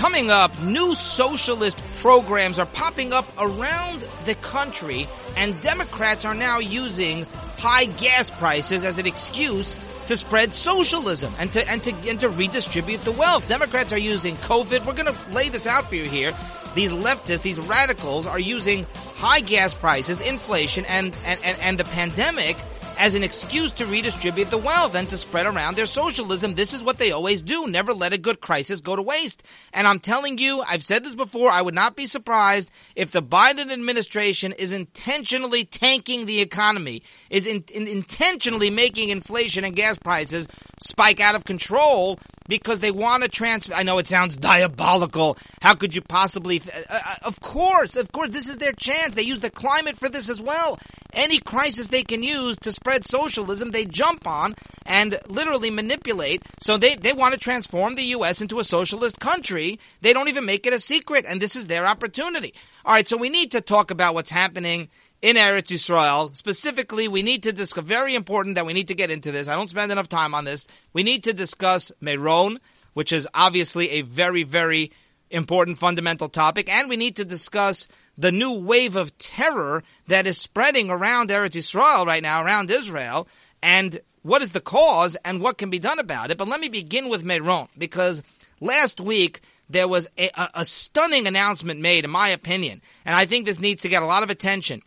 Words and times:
Coming 0.00 0.30
up, 0.30 0.62
new 0.62 0.94
socialist 0.94 1.76
programs 2.00 2.58
are 2.58 2.64
popping 2.64 3.12
up 3.12 3.26
around 3.38 4.00
the 4.24 4.34
country, 4.36 5.06
and 5.36 5.60
Democrats 5.60 6.24
are 6.24 6.34
now 6.34 6.58
using 6.58 7.26
high 7.58 7.84
gas 7.84 8.30
prices 8.30 8.82
as 8.82 8.96
an 8.96 9.06
excuse 9.06 9.76
to 10.06 10.16
spread 10.16 10.54
socialism 10.54 11.34
and 11.38 11.52
to 11.52 11.68
and 11.68 11.84
to 11.84 11.92
and 12.08 12.18
to 12.20 12.30
redistribute 12.30 13.04
the 13.04 13.12
wealth. 13.12 13.46
Democrats 13.46 13.92
are 13.92 13.98
using 13.98 14.36
COVID. 14.36 14.86
We're 14.86 14.94
going 14.94 15.14
to 15.14 15.32
lay 15.34 15.50
this 15.50 15.66
out 15.66 15.84
for 15.84 15.96
you 15.96 16.04
here. 16.04 16.32
These 16.74 16.92
leftists, 16.92 17.42
these 17.42 17.58
radicals, 17.60 18.26
are 18.26 18.40
using 18.40 18.86
high 19.16 19.40
gas 19.40 19.74
prices, 19.74 20.22
inflation, 20.22 20.86
and 20.86 21.14
and, 21.26 21.38
and, 21.44 21.58
and 21.60 21.78
the 21.78 21.84
pandemic 21.84 22.56
as 23.00 23.14
an 23.14 23.24
excuse 23.24 23.72
to 23.72 23.86
redistribute 23.86 24.50
the 24.50 24.58
wealth 24.58 24.94
and 24.94 25.08
to 25.08 25.16
spread 25.16 25.46
around 25.46 25.74
their 25.74 25.86
socialism. 25.86 26.54
This 26.54 26.74
is 26.74 26.82
what 26.82 26.98
they 26.98 27.12
always 27.12 27.40
do. 27.40 27.66
Never 27.66 27.94
let 27.94 28.12
a 28.12 28.18
good 28.18 28.42
crisis 28.42 28.82
go 28.82 28.94
to 28.94 29.00
waste. 29.00 29.42
And 29.72 29.86
I'm 29.86 30.00
telling 30.00 30.36
you, 30.36 30.60
I've 30.60 30.82
said 30.82 31.02
this 31.02 31.14
before, 31.14 31.50
I 31.50 31.62
would 31.62 31.74
not 31.74 31.96
be 31.96 32.04
surprised 32.04 32.70
if 32.94 33.10
the 33.10 33.22
Biden 33.22 33.72
administration 33.72 34.52
is 34.52 34.70
intentionally 34.70 35.64
tanking 35.64 36.26
the 36.26 36.42
economy, 36.42 37.02
is 37.30 37.46
in, 37.46 37.64
in, 37.72 37.88
intentionally 37.88 38.68
making 38.68 39.08
inflation 39.08 39.64
and 39.64 39.74
gas 39.74 39.96
prices 39.96 40.46
spike 40.82 41.20
out 41.20 41.34
of 41.34 41.44
control 41.44 42.18
because 42.50 42.80
they 42.80 42.90
want 42.90 43.22
to 43.22 43.30
transfer. 43.30 43.72
I 43.72 43.84
know 43.84 43.98
it 43.98 44.08
sounds 44.08 44.36
diabolical. 44.36 45.38
How 45.62 45.74
could 45.74 45.94
you 45.94 46.02
possibly? 46.02 46.60
Uh, 46.60 46.80
uh, 46.90 47.14
of 47.22 47.40
course, 47.40 47.96
of 47.96 48.12
course, 48.12 48.30
this 48.30 48.48
is 48.48 48.58
their 48.58 48.72
chance. 48.72 49.14
They 49.14 49.22
use 49.22 49.40
the 49.40 49.50
climate 49.50 49.96
for 49.96 50.10
this 50.10 50.28
as 50.28 50.42
well. 50.42 50.78
Any 51.14 51.38
crisis 51.38 51.86
they 51.88 52.02
can 52.02 52.22
use 52.22 52.58
to 52.58 52.72
spread 52.72 53.04
socialism, 53.04 53.70
they 53.70 53.84
jump 53.84 54.26
on 54.26 54.54
and 54.84 55.18
literally 55.28 55.70
manipulate. 55.70 56.42
So 56.60 56.76
they, 56.76 56.96
they 56.96 57.12
want 57.12 57.34
to 57.34 57.40
transform 57.40 57.94
the 57.94 58.04
U.S. 58.16 58.42
into 58.42 58.58
a 58.58 58.64
socialist 58.64 59.18
country. 59.18 59.80
They 60.02 60.12
don't 60.12 60.28
even 60.28 60.44
make 60.44 60.66
it 60.66 60.72
a 60.72 60.80
secret, 60.80 61.24
and 61.26 61.40
this 61.40 61.56
is 61.56 61.66
their 61.66 61.86
opportunity. 61.86 62.54
All 62.84 62.92
right, 62.92 63.08
so 63.08 63.16
we 63.16 63.30
need 63.30 63.52
to 63.52 63.60
talk 63.60 63.90
about 63.90 64.14
what's 64.14 64.30
happening 64.30 64.88
in 65.22 65.36
Eretz 65.36 65.68
Yisrael. 65.68 66.34
Specifically, 66.34 67.08
we 67.08 67.22
need 67.22 67.42
to 67.44 67.52
discuss, 67.52 67.84
very 67.84 68.14
important 68.14 68.54
that 68.54 68.66
we 68.66 68.72
need 68.72 68.88
to 68.88 68.94
get 68.94 69.10
into 69.10 69.32
this. 69.32 69.48
I 69.48 69.54
don't 69.54 69.70
spend 69.70 69.92
enough 69.92 70.08
time 70.08 70.34
on 70.34 70.44
this. 70.44 70.66
We 70.92 71.02
need 71.02 71.24
to 71.24 71.32
discuss 71.32 71.92
Meron, 72.00 72.58
which 72.94 73.12
is 73.12 73.26
obviously 73.34 73.90
a 73.90 74.02
very, 74.02 74.42
very 74.42 74.92
important 75.30 75.78
fundamental 75.78 76.28
topic, 76.28 76.68
and 76.68 76.88
we 76.88 76.96
need 76.96 77.16
to 77.16 77.24
discuss 77.24 77.86
the 78.18 78.32
new 78.32 78.52
wave 78.52 78.96
of 78.96 79.16
terror 79.18 79.84
that 80.08 80.26
is 80.26 80.36
spreading 80.36 80.90
around 80.90 81.30
Eretz 81.30 81.52
Yisrael 81.52 82.04
right 82.04 82.22
now, 82.22 82.44
around 82.44 82.70
Israel, 82.70 83.28
and 83.62 84.00
what 84.22 84.42
is 84.42 84.52
the 84.52 84.60
cause 84.60 85.16
and 85.24 85.40
what 85.40 85.56
can 85.56 85.70
be 85.70 85.78
done 85.78 85.98
about 85.98 86.30
it. 86.30 86.36
But 86.36 86.48
let 86.48 86.60
me 86.60 86.68
begin 86.68 87.08
with 87.08 87.24
Meron, 87.24 87.68
because 87.78 88.22
last 88.60 89.00
week 89.00 89.40
there 89.68 89.86
was 89.86 90.08
a, 90.18 90.30
a, 90.34 90.50
a 90.54 90.64
stunning 90.64 91.28
announcement 91.28 91.80
made, 91.80 92.04
in 92.04 92.10
my 92.10 92.30
opinion, 92.30 92.82
and 93.04 93.14
I 93.14 93.24
think 93.24 93.46
this 93.46 93.60
needs 93.60 93.82
to 93.82 93.88
get 93.88 94.02
a 94.02 94.06
lot 94.06 94.24
of 94.24 94.30
attention. 94.30 94.82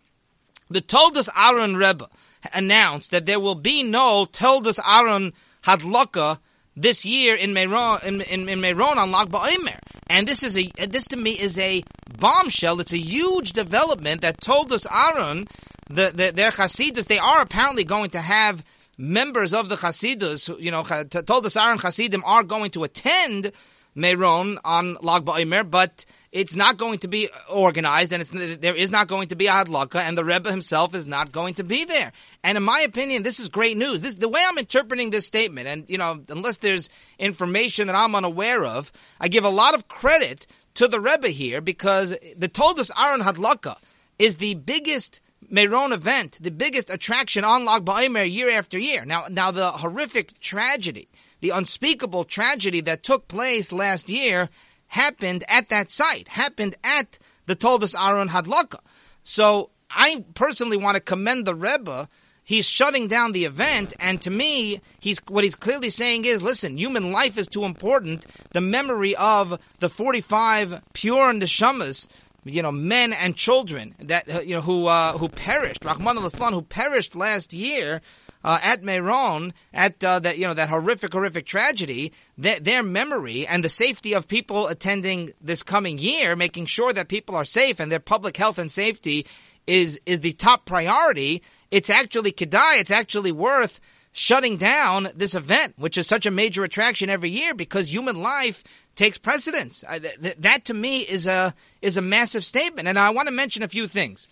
The 0.74 0.82
Toldos 0.82 1.30
Aaron 1.36 1.78
Rebbe 1.78 2.10
announced 2.54 3.12
that 3.12 3.26
there 3.26 3.40
will 3.40 3.56
be 3.56 3.84
no 3.84 4.26
Toldos 4.26 4.80
Aaron 4.86 5.34
Hadlaka 5.64 6.40
this 6.76 7.06
year 7.06 7.36
in 7.36 7.54
Meron, 7.54 8.00
in, 8.04 8.22
in, 8.22 8.50
in 8.50 8.60
Meron 8.60 8.98
on 8.98 9.12
Lag 9.12 9.30
BaOmer. 9.30 9.78
And 10.08 10.28
this 10.28 10.44
is 10.44 10.58
a, 10.58 10.72
this 10.88 11.06
to 11.08 11.16
me 11.16 11.32
is 11.32 11.58
a 11.60 11.84
bombshell. 12.18 12.80
It's 12.80 12.94
a 12.94 12.98
huge 12.98 13.54
development 13.54 14.22
that 14.22 14.42
Toldos 14.42 14.88
Aaron, 14.92 15.48
the, 15.90 16.12
the, 16.14 16.32
their 16.32 16.52
Hasidus, 16.52 17.06
they 17.06 17.20
are 17.20 17.42
apparently 17.42 17.84
going 17.84 18.10
to 18.12 18.20
have 18.20 18.64
members 18.98 19.54
of 19.54 19.70
the 19.70 19.76
Hasidus, 19.76 20.60
you 20.60 20.72
know, 20.72 20.84
Toldos 20.84 21.56
Aaron 21.56 21.78
Hasidim 21.78 22.24
are 22.26 22.44
going 22.44 22.72
to 22.72 22.84
attend 22.84 23.52
Meron 23.96 24.60
on 24.64 24.98
Lag 25.02 25.24
BaOmer, 25.26 25.70
but 25.70 26.06
it's 26.32 26.56
not 26.56 26.78
going 26.78 27.00
to 27.00 27.08
be 27.08 27.30
organized, 27.50 28.12
and 28.12 28.24
there 28.24 28.76
is 28.76 28.90
not 28.90 29.08
going 29.08 29.28
to 29.28 29.36
be 29.36 29.48
a 29.48 29.52
hadlaka, 29.52 29.98
and 29.98 30.18
the 30.18 30.26
Rebbe 30.26 30.50
himself 30.50 30.96
is 30.96 31.06
not 31.06 31.32
going 31.32 31.54
to 31.56 31.64
be 31.64 31.86
there. 31.86 32.12
And 32.44 32.58
in 32.58 32.64
my 32.64 32.80
opinion, 32.82 33.22
this 33.22 33.40
is 33.40 33.50
great 33.50 33.78
news. 33.78 34.02
This 34.02 34.16
the 34.16 34.30
way 34.30 34.42
I'm 34.46 34.58
interpreting 34.58 35.12
this 35.12 35.28
statement, 35.28 35.68
and 35.68 35.90
you 35.90 35.98
know, 35.98 36.24
unless 36.30 36.58
there's 36.58 36.90
information 37.20 37.88
that 37.88 37.96
I'm 37.96 38.16
unaware 38.16 38.66
of, 38.66 38.92
I 39.20 39.28
give 39.28 39.44
a 39.44 39.50
lot 39.50 39.76
of 39.76 39.88
credit 39.88 40.48
to 40.76 40.88
the 40.88 41.00
Rebbe 41.00 41.30
here 41.30 41.62
because 41.62 42.18
the 42.36 42.48
Toldos 42.48 42.90
Aaron 42.98 43.22
hadlaka 43.22 43.78
is 44.18 44.38
the 44.38 44.56
biggest 44.56 45.22
Meron 45.50 45.92
event, 45.92 46.40
the 46.42 46.52
biggest 46.52 46.90
attraction 46.90 47.44
on 47.44 47.66
Lag 47.66 47.86
BaOmer 47.86 48.32
year 48.32 48.50
after 48.50 48.80
year. 48.80 49.06
Now, 49.06 49.26
now 49.30 49.52
the 49.52 49.70
horrific 49.70 50.40
tragedy, 50.40 51.10
the 51.44 51.50
unspeakable 51.50 52.24
tragedy 52.24 52.80
that 52.80 53.04
took 53.04 53.28
place 53.28 53.74
last 53.74 54.10
year 54.10 54.50
happened 54.88 55.44
at 55.50 55.68
that 55.68 55.92
site, 55.92 56.30
happened 56.30 56.74
at 56.86 57.20
the 57.48 57.54
Toldos 57.54 57.94
Aaron 57.96 58.30
Hadlaka. 58.30 58.80
So 59.24 59.70
I 59.92 60.24
personally 60.36 60.78
want 60.78 60.96
to 60.96 61.02
commend 61.02 61.44
the 61.44 61.54
Rebbe. 61.54 62.08
He's 62.46 62.66
shutting 62.66 63.10
down 63.10 63.34
the 63.34 63.44
event, 63.44 63.94
and 64.00 64.22
to 64.22 64.30
me, 64.30 64.80
he's 65.02 65.20
what 65.28 65.44
he's 65.44 65.56
clearly 65.56 65.90
saying 65.90 66.24
is, 66.24 66.42
listen, 66.42 66.78
human 66.78 67.12
life 67.12 67.38
is 67.38 67.48
too 67.50 67.66
important. 67.66 68.26
The 68.54 68.62
memory 68.62 69.14
of 69.18 69.60
the 69.82 69.90
45 69.90 70.82
pure 70.94 71.34
neshamas, 71.34 72.08
you 72.46 72.62
know, 72.62 72.72
men 72.72 73.14
and 73.14 73.36
children 73.36 73.96
that 74.00 74.34
uh, 74.34 74.40
you 74.40 74.56
know 74.56 74.62
who 74.62 74.88
uh, 74.88 75.18
who 75.18 75.30
perished, 75.30 75.86
Rahman 75.86 76.18
al 76.18 76.30
who 76.30 76.62
perished 76.62 77.16
last 77.16 77.54
year 77.54 78.02
uh, 78.44 78.60
at 78.62 78.84
Meron, 78.84 79.54
at 79.74 80.04
uh, 80.04 80.20
that 80.20 80.38
you 80.38 80.48
know 80.48 80.54
that 80.54 80.70
horrific, 80.70 81.14
horrific 81.14 81.46
tragedy, 81.46 82.14
th- 82.42 82.60
their 82.60 82.84
memory 82.84 83.48
and 83.48 83.64
the 83.64 83.70
safety 83.70 84.14
of 84.14 84.28
people 84.28 84.68
attending 84.68 85.32
this 85.42 85.64
coming 85.64 85.98
year, 85.98 86.36
making 86.36 86.66
sure 86.66 86.92
that 86.94 87.08
people 87.08 87.36
are 87.36 87.46
safe 87.46 87.80
and 87.80 87.92
their 87.92 88.00
public 88.00 88.36
health 88.36 88.58
and 88.58 88.72
safety 88.72 89.26
is 89.66 90.00
is 90.06 90.20
the 90.20 90.34
top 90.34 90.66
priority. 90.66 91.42
It's 91.72 91.90
actually 91.90 92.32
kedai. 92.34 92.80
It's 92.80 92.92
actually 92.92 93.32
worth 93.32 93.80
shutting 94.14 94.58
down 94.58 95.10
this 95.16 95.36
event, 95.36 95.74
which 95.78 95.98
is 95.98 96.08
such 96.08 96.26
a 96.26 96.32
major 96.32 96.64
attraction 96.64 97.10
every 97.10 97.30
year 97.30 97.54
because 97.54 97.92
human 97.92 98.16
life 98.16 98.64
takes 98.96 99.18
precedence. 99.18 99.84
th- 99.90 100.22
th- 100.22 100.38
that 100.40 100.66
to 100.66 100.74
me 100.74 101.02
is 101.02 101.26
a 101.26 101.54
is 101.82 101.98
a 101.98 102.02
massive 102.02 102.46
statement, 102.46 102.88
and 102.88 102.98
I 102.98 103.10
want 103.10 103.28
to 103.28 103.34
mention 103.34 103.64
a 103.64 103.68
few 103.68 103.88
things. 103.88 104.28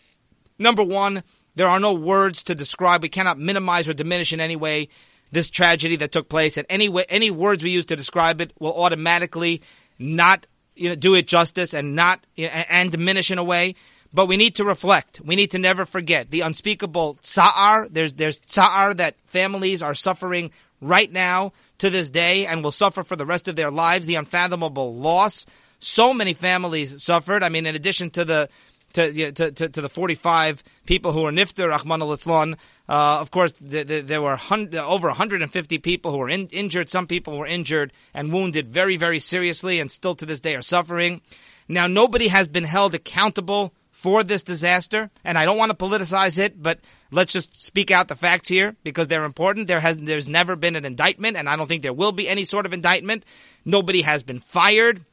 Number 0.57 0.83
one, 0.83 1.23
there 1.55 1.67
are 1.67 1.79
no 1.79 1.93
words 1.93 2.43
to 2.43 2.55
describe. 2.55 3.01
We 3.01 3.09
cannot 3.09 3.39
minimize 3.39 3.89
or 3.89 3.93
diminish 3.93 4.31
in 4.31 4.39
any 4.39 4.55
way 4.55 4.87
this 5.31 5.49
tragedy 5.49 5.95
that 5.97 6.11
took 6.11 6.29
place. 6.29 6.57
And 6.57 6.67
any 6.69 6.87
way, 6.87 7.05
any 7.09 7.31
words 7.31 7.63
we 7.63 7.71
use 7.71 7.85
to 7.85 7.95
describe 7.95 8.39
it 8.39 8.53
will 8.59 8.79
automatically 8.79 9.61
not 9.97 10.45
you 10.75 10.89
know 10.89 10.95
do 10.95 11.15
it 11.15 11.27
justice 11.27 11.73
and 11.73 11.95
not 11.95 12.25
and 12.37 12.91
diminish 12.91 13.31
in 13.31 13.39
a 13.39 13.43
way. 13.43 13.75
But 14.13 14.27
we 14.27 14.37
need 14.37 14.55
to 14.55 14.65
reflect. 14.65 15.21
We 15.23 15.35
need 15.35 15.51
to 15.51 15.59
never 15.59 15.85
forget 15.85 16.31
the 16.31 16.41
unspeakable 16.41 17.19
tsa'ar. 17.23 17.87
There's 17.89 18.13
there's 18.13 18.39
tsa'ar 18.39 18.95
that 18.97 19.15
families 19.27 19.81
are 19.81 19.95
suffering 19.95 20.51
right 20.81 21.11
now 21.11 21.53
to 21.77 21.89
this 21.89 22.09
day 22.09 22.45
and 22.45 22.63
will 22.63 22.73
suffer 22.73 23.03
for 23.03 23.15
the 23.15 23.25
rest 23.25 23.47
of 23.47 23.55
their 23.55 23.71
lives. 23.71 24.05
The 24.05 24.15
unfathomable 24.15 24.95
loss. 24.95 25.45
So 25.79 26.13
many 26.13 26.33
families 26.33 27.01
suffered. 27.01 27.41
I 27.41 27.49
mean, 27.49 27.65
in 27.65 27.75
addition 27.75 28.09
to 28.11 28.25
the 28.25 28.49
to, 28.93 29.31
to, 29.31 29.51
to, 29.51 29.69
to, 29.69 29.81
the 29.81 29.87
45 29.87 30.63
people 30.85 31.13
who 31.13 31.21
were 31.21 31.31
nifter, 31.31 31.69
Rahman 31.69 32.01
al 32.01 32.11
uh, 32.11 33.21
of 33.21 33.31
course, 33.31 33.53
th- 33.53 33.87
th- 33.87 34.05
there 34.05 34.21
were 34.21 34.37
over 34.51 35.07
150 35.07 35.77
people 35.77 36.11
who 36.11 36.17
were 36.17 36.29
in- 36.29 36.47
injured. 36.47 36.89
Some 36.89 37.07
people 37.07 37.37
were 37.37 37.47
injured 37.47 37.93
and 38.13 38.33
wounded 38.33 38.67
very, 38.67 38.97
very 38.97 39.19
seriously 39.19 39.79
and 39.79 39.89
still 39.89 40.15
to 40.15 40.25
this 40.25 40.41
day 40.41 40.55
are 40.55 40.61
suffering. 40.61 41.21
Now, 41.69 41.87
nobody 41.87 42.27
has 42.27 42.49
been 42.49 42.65
held 42.65 42.93
accountable 42.93 43.73
for 43.91 44.23
this 44.23 44.41
disaster, 44.41 45.11
and 45.23 45.37
I 45.37 45.45
don't 45.45 45.57
want 45.57 45.77
to 45.77 45.85
politicize 45.85 46.37
it, 46.37 46.61
but 46.61 46.79
let's 47.11 47.33
just 47.33 47.65
speak 47.65 47.91
out 47.91 48.07
the 48.07 48.15
facts 48.15 48.47
here 48.47 48.75
because 48.83 49.07
they're 49.07 49.25
important. 49.25 49.67
There 49.67 49.81
has, 49.81 49.97
there's 49.97 50.27
never 50.27 50.55
been 50.55 50.75
an 50.75 50.85
indictment, 50.85 51.37
and 51.37 51.47
I 51.47 51.55
don't 51.55 51.67
think 51.67 51.83
there 51.83 51.93
will 51.93 52.13
be 52.13 52.27
any 52.27 52.45
sort 52.45 52.65
of 52.65 52.73
indictment. 52.73 53.25
Nobody 53.65 54.01
has 54.01 54.23
been 54.23 54.39
fired. 54.39 55.05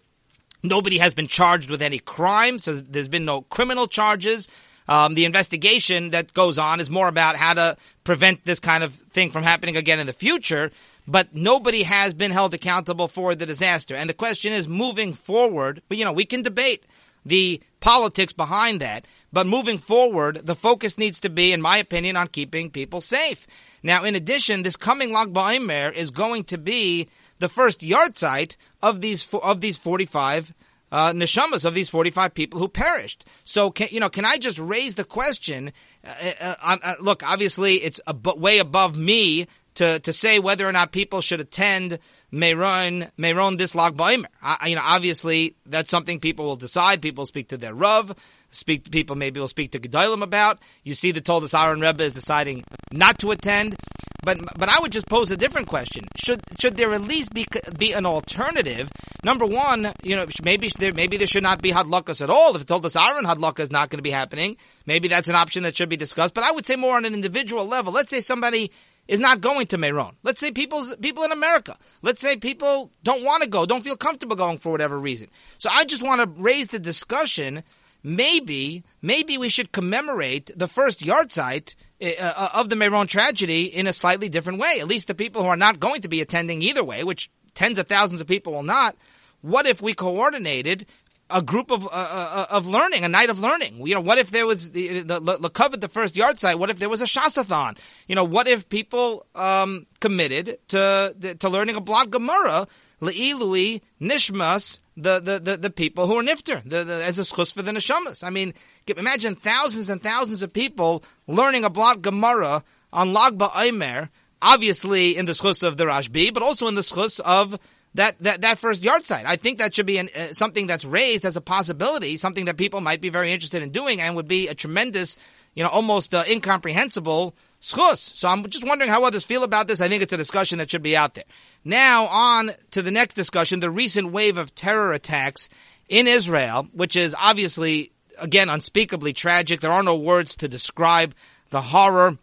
Nobody 0.63 0.99
has 0.99 1.13
been 1.13 1.27
charged 1.27 1.71
with 1.71 1.83
any 1.83 1.99
crime, 1.99 2.59
so 2.59 2.77
there's 2.77 3.09
been 3.09 3.25
no 3.25 3.43
criminal 3.43 3.89
charges. 3.89 4.49
Um, 4.89 5.15
the 5.15 5.27
investigation 5.27 6.11
that 6.11 6.33
goes 6.33 6.59
on 6.59 6.81
is 6.81 6.89
more 6.89 7.09
about 7.09 7.37
how 7.37 7.55
to 7.55 7.77
prevent 8.05 8.45
this 8.45 8.59
kind 8.59 8.83
of 8.83 8.95
thing 8.95 9.31
from 9.31 9.43
happening 9.43 9.77
again 9.77 10.01
in 10.01 10.07
the 10.07 10.13
future. 10.13 10.71
But 11.07 11.35
nobody 11.35 11.83
has 11.85 12.15
been 12.15 12.31
held 12.31 12.55
accountable 12.55 13.09
for 13.09 13.35
the 13.35 13.47
disaster. 13.47 13.95
And 13.95 14.09
the 14.09 14.15
question 14.15 14.53
is, 14.53 14.69
moving 14.69 15.15
forward, 15.15 15.83
but 15.89 15.99
you 15.99 16.05
know, 16.05 16.13
we 16.13 16.25
can 16.25 16.43
debate 16.43 16.85
the 17.29 17.63
politics 17.81 18.33
behind 18.33 18.81
that, 18.81 19.07
but 19.33 19.47
moving 19.47 19.79
forward, 19.79 20.41
the 20.45 20.55
focus 20.55 20.99
needs 20.99 21.21
to 21.21 21.31
be, 21.31 21.53
in 21.53 21.63
my 21.63 21.77
opinion, 21.77 22.17
on 22.17 22.29
keeping 22.29 22.71
people 22.71 23.01
safe. 23.01 23.47
Now, 23.83 24.05
in 24.05 24.15
addition, 24.15 24.63
this 24.63 24.77
coming 24.77 25.13
Lag 25.13 25.33
BaOmer 25.33 25.93
is 25.93 26.11
going 26.11 26.45
to 26.45 26.59
be 26.59 27.09
the 27.39 27.49
first 27.49 27.81
yahrzeit 27.81 28.57
of 28.83 29.01
these 29.01 29.33
of 29.35 29.61
these 29.61 29.77
forty 29.77 30.07
five 30.07 30.53
uh, 30.91 31.13
neshamas 31.13 31.65
of 31.65 31.75
these 31.75 31.91
45 31.91 32.35
people 32.35 32.59
who 32.59 32.69
perished. 32.69 33.25
So, 33.45 33.71
can, 33.71 33.89
you 33.91 34.01
know, 34.01 34.09
can 34.09 34.25
I 34.25 34.39
just 34.39 34.59
raise 34.59 34.95
the 34.95 35.05
question? 35.05 35.73
Uh, 36.05 36.33
uh, 36.41 36.77
uh 36.83 36.95
look, 37.01 37.23
obviously, 37.23 37.77
it's 37.77 38.01
ab- 38.07 38.39
way 38.39 38.59
above 38.59 38.97
me 38.97 39.47
to, 39.75 40.01
to 40.01 40.13
say 40.13 40.39
whether 40.39 40.67
or 40.67 40.73
not 40.73 40.93
people 40.93 41.21
should 41.21 41.41
attend 41.41 41.99
Meron, 42.31 43.11
Meron 43.17 43.57
this 43.57 43.75
Lag 43.75 43.97
Baimer. 43.97 44.27
You 44.67 44.77
know, 44.77 44.83
obviously 44.85 45.57
that's 45.67 45.91
something 45.91 46.21
people 46.21 46.45
will 46.47 46.57
decide. 46.57 47.01
People 47.01 47.27
speak 47.27 47.49
to 47.49 47.57
their 47.57 47.75
Rav, 47.75 48.15
speak 48.51 48.91
people 48.91 49.17
maybe 49.17 49.41
will 49.41 49.49
speak 49.49 49.73
to 49.73 49.79
Gedolim 49.79 50.23
about. 50.23 50.59
You 50.85 50.95
see 50.95 51.13
the 51.13 51.21
Toldos 51.21 51.55
Aaron 51.55 51.81
Rebbe 51.81 52.05
is 52.05 52.13
deciding 52.13 52.65
not 52.93 53.19
to 53.21 53.31
attend. 53.31 53.77
But 54.25 54.41
but 54.59 54.69
I 54.69 54.81
would 54.81 54.93
just 54.93 55.07
pose 55.07 55.31
a 55.31 55.37
different 55.37 55.69
question. 55.69 56.05
Should 56.17 56.41
should 56.61 56.77
there 56.77 56.93
at 56.93 57.03
least 57.03 57.33
be 57.33 57.47
be 57.79 57.93
an 57.93 58.05
alternative? 58.05 58.91
Number 59.25 59.47
one, 59.47 59.93
you 60.03 60.17
know, 60.17 60.27
maybe 60.43 60.71
there 60.79 60.93
maybe 60.93 61.17
there 61.17 61.27
should 61.27 61.45
not 61.45 61.63
be 61.63 61.71
hadlakas 61.71 62.21
at 62.21 62.29
all. 62.29 62.55
If 62.57 62.67
Toldos 62.67 62.97
Aaron 62.97 63.25
hadlakas 63.25 63.61
is 63.61 63.71
not 63.71 63.91
going 63.91 63.99
to 63.99 64.03
be 64.03 64.11
happening, 64.11 64.57
maybe 64.87 65.09
that's 65.09 65.29
an 65.29 65.37
option 65.37 65.63
that 65.63 65.77
should 65.77 65.89
be 65.89 65.97
discussed. 65.97 66.35
But 66.35 66.45
I 66.45 66.51
would 66.51 66.67
say 66.67 66.77
more 66.77 66.97
on 66.97 67.05
an 67.05 67.15
individual 67.15 67.67
level. 67.67 67.93
Let's 67.93 68.11
say 68.11 68.21
somebody 68.21 68.73
is 69.09 69.19
not 69.19 69.41
going 69.41 69.67
to 69.69 69.79
Meron. 69.79 70.17
Let's 70.23 70.39
say 70.39 70.53
people 70.53 70.87
people 71.01 71.25
in 71.25 71.33
America. 71.33 71.77
Let's 72.03 72.21
say 72.21 72.37
people 72.37 72.93
don't 73.03 73.25
want 73.25 73.43
to 73.43 73.49
go, 73.49 73.67
don't 73.67 73.83
feel 73.83 73.97
comfortable 73.97 74.37
going 74.37 74.59
for 74.59 74.71
whatever 74.71 74.99
reason. 74.99 75.29
So 75.57 75.71
I 75.73 75.85
just 75.85 76.03
want 76.03 76.21
to 76.21 76.43
raise 76.43 76.69
the 76.69 76.79
discussion. 76.79 77.65
Maybe 78.05 78.85
maybe 79.03 79.39
we 79.39 79.49
should 79.49 79.73
commemorate 79.73 80.57
the 80.57 80.69
first 80.69 81.01
yahrzeit 81.01 81.75
uh, 82.01 82.07
uh, 82.21 82.49
of 82.55 82.69
the 82.69 82.77
Meron 82.77 83.09
tragedy 83.09 83.65
in 83.65 83.87
a 83.87 83.93
slightly 83.93 84.29
different 84.29 84.61
way. 84.61 84.79
At 84.79 84.87
least 84.87 85.09
the 85.09 85.15
people 85.15 85.43
who 85.43 85.49
are 85.49 85.57
not 85.57 85.81
going 85.81 86.03
to 86.03 86.09
be 86.09 86.21
attending 86.21 86.63
either 86.63 86.85
way, 86.85 87.03
which 87.03 87.31
tens 87.55 87.79
of 87.79 87.89
thousands 87.89 88.21
of 88.21 88.29
people 88.29 88.53
will 88.53 88.63
not. 88.63 88.95
What 89.41 89.67
if 89.67 89.81
we 89.81 89.95
coordinated 89.95 90.87
a 91.31 91.43
group 91.43 91.71
of 91.71 91.85
uh, 91.85 91.89
uh, 91.91 92.47
of 92.51 92.67
learning, 92.67 93.05
a 93.05 93.09
night 93.09 93.31
of 93.31 93.39
learning. 93.39 93.87
You 93.87 93.95
know, 93.95 94.01
what 94.01 94.19
if 94.19 94.31
there 94.31 94.47
was 94.47 94.71
the 94.71 95.01
the, 95.01 95.21
the 95.21 95.51
covered 95.51 95.81
the 95.81 95.89
first 95.89 96.15
yahrzeit? 96.15 96.59
What 96.59 96.71
if 96.71 96.79
there 96.79 96.89
was 96.89 97.01
a 97.01 97.05
shasathon? 97.05 97.79
You 98.07 98.15
know, 98.15 98.25
what 98.25 98.49
if 98.49 98.69
people 98.69 99.27
um, 99.35 99.87
committed 100.01 100.59
to 100.69 101.37
to 101.39 101.49
learning 101.49 101.77
a 101.77 101.81
block 101.81 102.11
Gemara, 102.11 102.67
leilui 103.01 103.83
nishmas, 104.01 104.81
the, 104.97 105.21
the 105.21 105.39
the 105.39 105.57
the 105.57 105.71
people 105.71 106.07
who 106.07 106.19
are 106.19 106.23
nifter, 106.23 106.63
the, 106.65 106.85
the, 106.85 107.05
as 107.05 107.19
a 107.19 107.23
schus 107.23 107.53
for 107.53 107.63
the 107.63 107.73
neshamas. 107.73 108.25
I 108.25 108.31
mean, 108.31 108.55
imagine 108.87 109.35
thousands 109.35 109.89
and 109.89 110.03
thousands 110.03 110.43
of 110.43 110.53
people 110.53 111.05
learning 111.27 111.65
a 111.65 111.71
block 111.71 112.01
Gemara 112.01 112.65
on 112.93 113.13
Lag 113.13 113.37
BaOmer, 113.37 114.09
obviously 114.41 115.17
in 115.17 115.27
the 115.27 115.33
schus 115.33 115.63
of 115.63 115.77
the 115.77 115.85
Rashbi, 115.85 116.33
but 116.33 116.43
also 116.43 116.69
in 116.69 116.75
the 116.75 116.81
schus 116.81 117.21
of 117.21 117.59
that, 117.95 118.17
that, 118.21 118.43
that 118.43 118.59
first 118.59 118.83
yahrzeit. 118.83 119.25
I 119.25 119.37
think 119.37 119.59
that 119.59 119.75
should 119.75 119.87
be 119.87 119.99
an, 119.99 120.09
uh, 120.17 120.33
something 120.33 120.67
that's 120.67 120.85
raised 120.85 121.25
as 121.25 121.37
a 121.37 121.41
possibility, 121.41 122.17
something 122.17 122.45
that 122.47 122.57
people 122.57 122.81
might 122.81 123.01
be 123.01 123.09
very 123.09 123.33
interested 123.33 123.63
in 123.63 123.71
doing 123.71 124.01
and 124.01 124.17
would 124.17 124.29
be 124.29 124.49
a 124.49 124.55
tremendous, 124.55 125.17
you 125.55 125.63
know, 125.65 125.71
almost 125.71 126.15
uh, 126.15 126.25
incomprehensible 126.29 127.35
schus. 127.61 127.99
So 127.99 128.29
I'm 128.29 128.49
just 128.49 128.67
wondering 128.67 128.91
how 128.91 129.05
others 129.05 129.25
feel 129.25 129.43
about 129.43 129.67
this. 129.67 129.81
I 129.81 129.89
think 129.89 130.03
it's 130.03 130.13
a 130.13 130.19
discussion 130.19 130.59
that 130.59 130.71
should 130.71 130.83
be 130.83 130.97
out 130.97 131.15
there. 131.15 131.25
Now 131.65 132.07
on 132.07 132.53
to 132.73 132.83
the 132.83 132.91
next 132.91 133.15
discussion, 133.15 133.61
the 133.61 133.71
recent 133.71 134.13
wave 134.13 134.39
of 134.39 134.55
terror 134.55 134.93
attacks 134.93 135.49
in 135.89 136.07
Israel, 136.07 136.69
which 136.73 136.95
is 136.97 137.17
obviously, 137.19 137.91
again, 138.19 138.49
unspeakably 138.49 139.13
tragic. 139.13 139.61
There 139.61 139.73
are 139.73 139.83
no 139.83 139.97
words 139.97 140.37
to 140.37 140.49
describe 140.49 141.15
the 141.51 141.63
horror. 141.63 142.19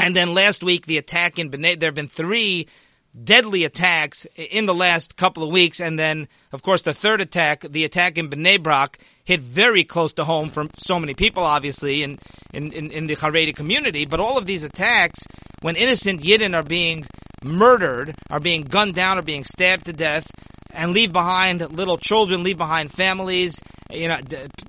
And 0.00 0.14
then 0.14 0.34
last 0.34 0.62
week, 0.62 0.86
the 0.86 0.98
attack 0.98 1.38
in 1.38 1.50
Bnei, 1.50 1.78
there 1.78 1.88
have 1.88 1.94
been 1.94 2.08
three 2.08 2.68
deadly 3.24 3.64
attacks 3.64 4.26
in 4.36 4.66
the 4.66 4.74
last 4.74 5.16
couple 5.16 5.42
of 5.42 5.50
weeks. 5.50 5.80
And 5.80 5.98
then, 5.98 6.28
of 6.52 6.62
course, 6.62 6.82
the 6.82 6.94
third 6.94 7.20
attack, 7.20 7.62
the 7.62 7.84
attack 7.84 8.18
in 8.18 8.28
Bnei 8.28 8.62
Brak, 8.62 8.98
hit 9.24 9.40
very 9.40 9.84
close 9.84 10.12
to 10.14 10.24
home 10.24 10.48
for 10.48 10.66
so 10.78 10.98
many 10.98 11.14
people, 11.14 11.42
obviously, 11.42 12.02
in, 12.02 12.18
in, 12.52 12.72
in, 12.72 12.90
in 12.90 13.06
the 13.06 13.16
Haredi 13.16 13.54
community. 13.54 14.04
But 14.06 14.20
all 14.20 14.38
of 14.38 14.46
these 14.46 14.62
attacks, 14.62 15.20
when 15.62 15.76
innocent 15.76 16.22
Yidden 16.22 16.54
are 16.54 16.62
being 16.62 17.04
murdered, 17.44 18.14
are 18.30 18.40
being 18.40 18.62
gunned 18.62 18.94
down, 18.94 19.18
are 19.18 19.22
being 19.22 19.44
stabbed 19.44 19.86
to 19.86 19.92
death, 19.92 20.26
and 20.72 20.92
leave 20.92 21.12
behind 21.12 21.60
little 21.72 21.98
children, 21.98 22.42
leave 22.42 22.58
behind 22.58 22.92
families, 22.92 23.60
you 23.90 24.08
know, 24.08 24.16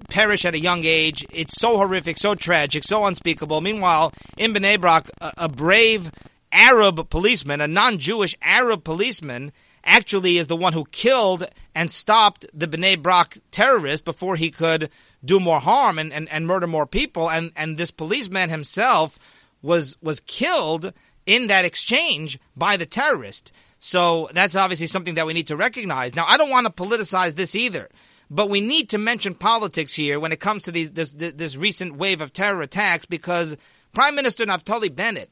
perish 0.09 0.45
at 0.45 0.55
a 0.55 0.59
young 0.59 0.85
age. 0.85 1.25
It's 1.31 1.59
so 1.59 1.77
horrific, 1.77 2.17
so 2.17 2.35
tragic, 2.35 2.83
so 2.83 3.05
unspeakable. 3.05 3.61
Meanwhile, 3.61 4.13
in 4.37 4.53
Bnei 4.53 4.79
Brak, 4.79 5.09
a, 5.21 5.33
a 5.37 5.49
brave 5.49 6.11
Arab 6.51 7.09
policeman, 7.09 7.61
a 7.61 7.67
non-Jewish 7.67 8.35
Arab 8.41 8.83
policeman, 8.83 9.51
actually 9.83 10.37
is 10.37 10.47
the 10.47 10.55
one 10.55 10.73
who 10.73 10.85
killed 10.85 11.47
and 11.73 11.89
stopped 11.91 12.45
the 12.53 12.67
Bnei 12.67 13.01
Brak 13.01 13.37
terrorist 13.51 14.05
before 14.05 14.35
he 14.35 14.51
could 14.51 14.89
do 15.23 15.39
more 15.39 15.59
harm 15.59 15.99
and, 15.99 16.11
and, 16.13 16.29
and 16.29 16.47
murder 16.47 16.67
more 16.67 16.85
people. 16.85 17.29
And, 17.29 17.51
and 17.55 17.77
this 17.77 17.91
policeman 17.91 18.49
himself 18.49 19.17
was, 19.61 19.97
was 20.01 20.19
killed 20.21 20.93
in 21.25 21.47
that 21.47 21.65
exchange 21.65 22.39
by 22.55 22.77
the 22.77 22.85
terrorist. 22.85 23.51
So 23.79 24.29
that's 24.33 24.55
obviously 24.55 24.87
something 24.87 25.15
that 25.15 25.25
we 25.25 25.33
need 25.33 25.47
to 25.47 25.55
recognize. 25.55 26.15
Now, 26.15 26.25
I 26.27 26.37
don't 26.37 26.49
want 26.49 26.65
to 26.67 26.83
politicize 26.83 27.35
this 27.35 27.55
either, 27.55 27.89
but 28.29 28.49
we 28.49 28.61
need 28.61 28.89
to 28.89 28.97
mention 28.97 29.35
politics 29.35 29.93
here 29.93 30.19
when 30.19 30.31
it 30.31 30.39
comes 30.39 30.65
to 30.65 30.71
these, 30.71 30.91
this, 30.91 31.11
this 31.11 31.55
recent 31.55 31.95
wave 31.95 32.21
of 32.21 32.33
terror 32.33 32.61
attacks 32.61 33.05
because 33.05 33.55
Prime 33.93 34.15
Minister 34.15 34.45
Naftali 34.45 34.93
Bennett 34.93 35.31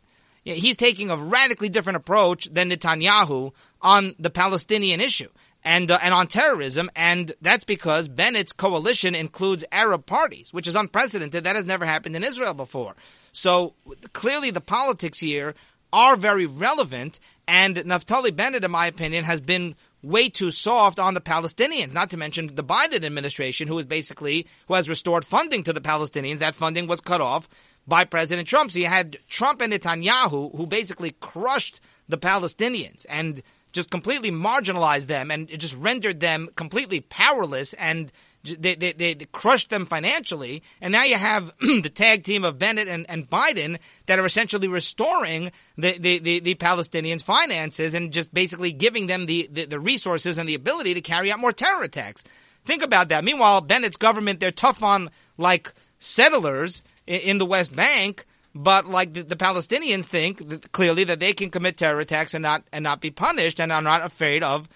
he's 0.54 0.78
taking 0.78 1.10
a 1.10 1.18
radically 1.18 1.70
different 1.70 1.98
approach 1.98 2.46
than 2.52 2.70
Netanyahu 2.70 3.54
on 3.82 4.16
the 4.20 4.30
Palestinian 4.30 5.02
issue 5.02 5.30
and 5.64 5.92
uh, 5.92 6.00
and 6.02 6.14
on 6.14 6.28
terrorism, 6.28 6.90
and 6.96 7.34
that's 7.42 7.66
because 7.66 8.08
Bennett's 8.08 8.54
coalition 8.54 9.16
includes 9.16 9.66
Arab 9.72 10.06
parties, 10.06 10.54
which 10.54 10.68
is 10.68 10.76
unprecedented. 10.76 11.44
That 11.44 11.56
has 11.56 11.66
never 11.66 11.86
happened 11.86 12.16
in 12.16 12.24
Israel 12.24 12.54
before. 12.54 12.96
So 13.34 13.74
clearly, 14.14 14.52
the 14.52 14.62
politics 14.62 15.20
here 15.20 15.56
are 15.92 16.16
very 16.16 16.46
relevant, 16.46 17.20
and 17.48 17.76
Naftali 17.76 18.36
Bennett, 18.36 18.64
in 18.64 18.72
my 18.72 18.88
opinion, 18.88 19.26
has 19.26 19.42
been 19.42 19.76
way 20.02 20.30
too 20.30 20.52
soft 20.52 21.00
on 21.00 21.14
the 21.14 21.22
Palestinians. 21.22 21.94
Not 21.94 22.12
to 22.12 22.18
mention 22.18 22.56
the 22.56 22.64
Biden 22.64 23.04
administration, 23.04 23.68
who 23.68 23.78
is 23.80 23.86
basically 23.86 24.48
who 24.68 24.76
has 24.76 24.88
restored 24.88 25.26
funding 25.26 25.64
to 25.64 25.74
the 25.74 25.82
Palestinians. 25.82 26.40
That 26.40 26.56
funding 26.56 26.88
was 26.88 27.02
cut 27.02 27.20
off 27.20 27.50
by 27.88 28.04
President 28.04 28.48
Trump. 28.48 28.72
So 28.72 28.80
you 28.80 28.88
had 28.88 29.18
Trump 29.28 29.62
and 29.62 29.74
Netanyahu 29.74 30.56
who 30.56 30.66
basically 30.68 31.12
crushed 31.20 31.80
the 32.08 32.18
Palestinians 32.18 33.06
and 33.10 33.42
just 33.72 33.90
completely 33.90 34.32
marginalized 34.32 35.08
them 35.08 35.32
and 35.32 35.48
just 35.48 35.76
rendered 35.76 36.20
them 36.20 36.50
completely 36.56 37.02
powerless 37.02 37.74
and 37.74 38.12
they, 38.44 38.76
they, 38.76 38.94
they 38.94 39.16
crushed 39.32 39.70
them 39.70 39.86
financially. 39.86 40.64
And 40.80 40.94
now 40.94 41.04
you 41.04 41.16
have 41.16 41.54
the 41.60 41.92
tag 41.94 42.24
team 42.24 42.46
of 42.46 42.58
Bennett 42.58 42.88
and, 42.88 43.06
and 43.10 43.30
Biden 43.30 43.78
that 44.06 44.20
are 44.20 44.26
essentially 44.26 44.68
restoring 44.68 45.52
the, 45.78 45.98
the, 45.98 46.20
the, 46.20 46.40
the, 46.40 46.56
Palestinians' 46.56 47.24
finances 47.24 47.94
and 47.94 48.14
just 48.14 48.34
basically 48.34 48.72
giving 48.72 49.08
them 49.08 49.26
the, 49.26 49.50
the, 49.52 49.66
the 49.66 49.80
resources 49.80 50.38
and 50.38 50.48
the 50.48 50.56
ability 50.56 50.94
to 50.94 51.02
carry 51.02 51.32
out 51.32 51.40
more 51.40 51.52
terror 51.52 51.84
attacks. 51.84 52.24
Think 52.64 52.84
about 52.84 53.10
that. 53.10 53.24
Meanwhile, 53.24 53.62
Bennett's 53.62 53.98
government, 53.98 54.40
they're 54.40 54.52
tough 54.52 54.84
on 54.84 55.10
like 55.38 55.74
settlers 56.00 56.84
in 57.08 57.38
the 57.38 57.46
West 57.46 57.76
Bank, 57.76 58.26
but 58.54 58.86
like 58.88 59.14
the, 59.14 59.24
the 59.24 59.36
Palestinians 59.36 60.06
think 60.06 60.48
that 60.50 60.72
clearly 60.72 61.06
that 61.06 61.20
they 61.20 61.34
can 61.34 61.50
commit 61.50 61.78
terror 61.78 62.00
attacks 62.00 62.34
and 62.34 62.44
not 62.44 62.64
and 62.72 62.84
not 62.84 63.02
be 63.02 63.12
punished 63.12 63.60
and 63.60 63.72
are 63.72 63.82
not 63.82 64.04
afraid 64.04 64.44
of 64.44 64.68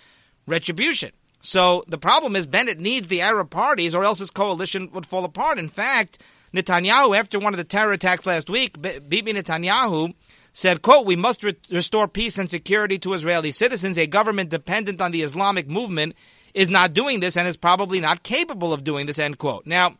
retribution. 0.48 1.12
So 1.42 1.84
the 1.88 1.98
problem 1.98 2.36
is 2.36 2.46
Bennett 2.46 2.80
needs 2.80 3.08
the 3.08 3.22
Arab 3.22 3.50
parties 3.50 3.96
or 3.96 4.04
else 4.04 4.20
his 4.20 4.32
coalition 4.32 4.92
would 4.94 5.06
fall 5.06 5.26
apart. 5.26 5.58
In 5.58 5.70
fact, 5.70 6.22
Netanyahu, 6.54 7.18
after 7.18 7.40
one 7.40 7.54
of 7.54 7.58
the 7.58 7.64
terror 7.64 7.94
attacks 7.94 8.26
last 8.26 8.50
week, 8.50 8.80
Bibi 8.82 9.34
Netanyahu 9.34 10.14
said, 10.54 10.82
quote, 10.82 11.06
we 11.06 11.16
must 11.16 11.44
re- 11.44 11.56
restore 11.72 12.08
peace 12.08 12.38
and 12.38 12.50
security 12.50 13.00
to 13.00 13.14
Israeli 13.14 13.52
citizens. 13.52 13.98
A 13.98 14.06
government 14.06 14.50
dependent 14.50 15.02
on 15.02 15.12
the 15.12 15.24
Islamic 15.24 15.68
movement 15.68 16.14
is 16.54 16.70
not 16.70 16.94
doing 16.94 17.22
this 17.22 17.38
and 17.38 17.48
is 17.48 17.58
probably 17.58 18.02
not 18.02 18.22
capable 18.22 18.74
of 18.74 18.84
doing 18.84 19.06
this, 19.06 19.18
end 19.18 19.38
quote. 19.38 19.66
Now, 19.66 19.96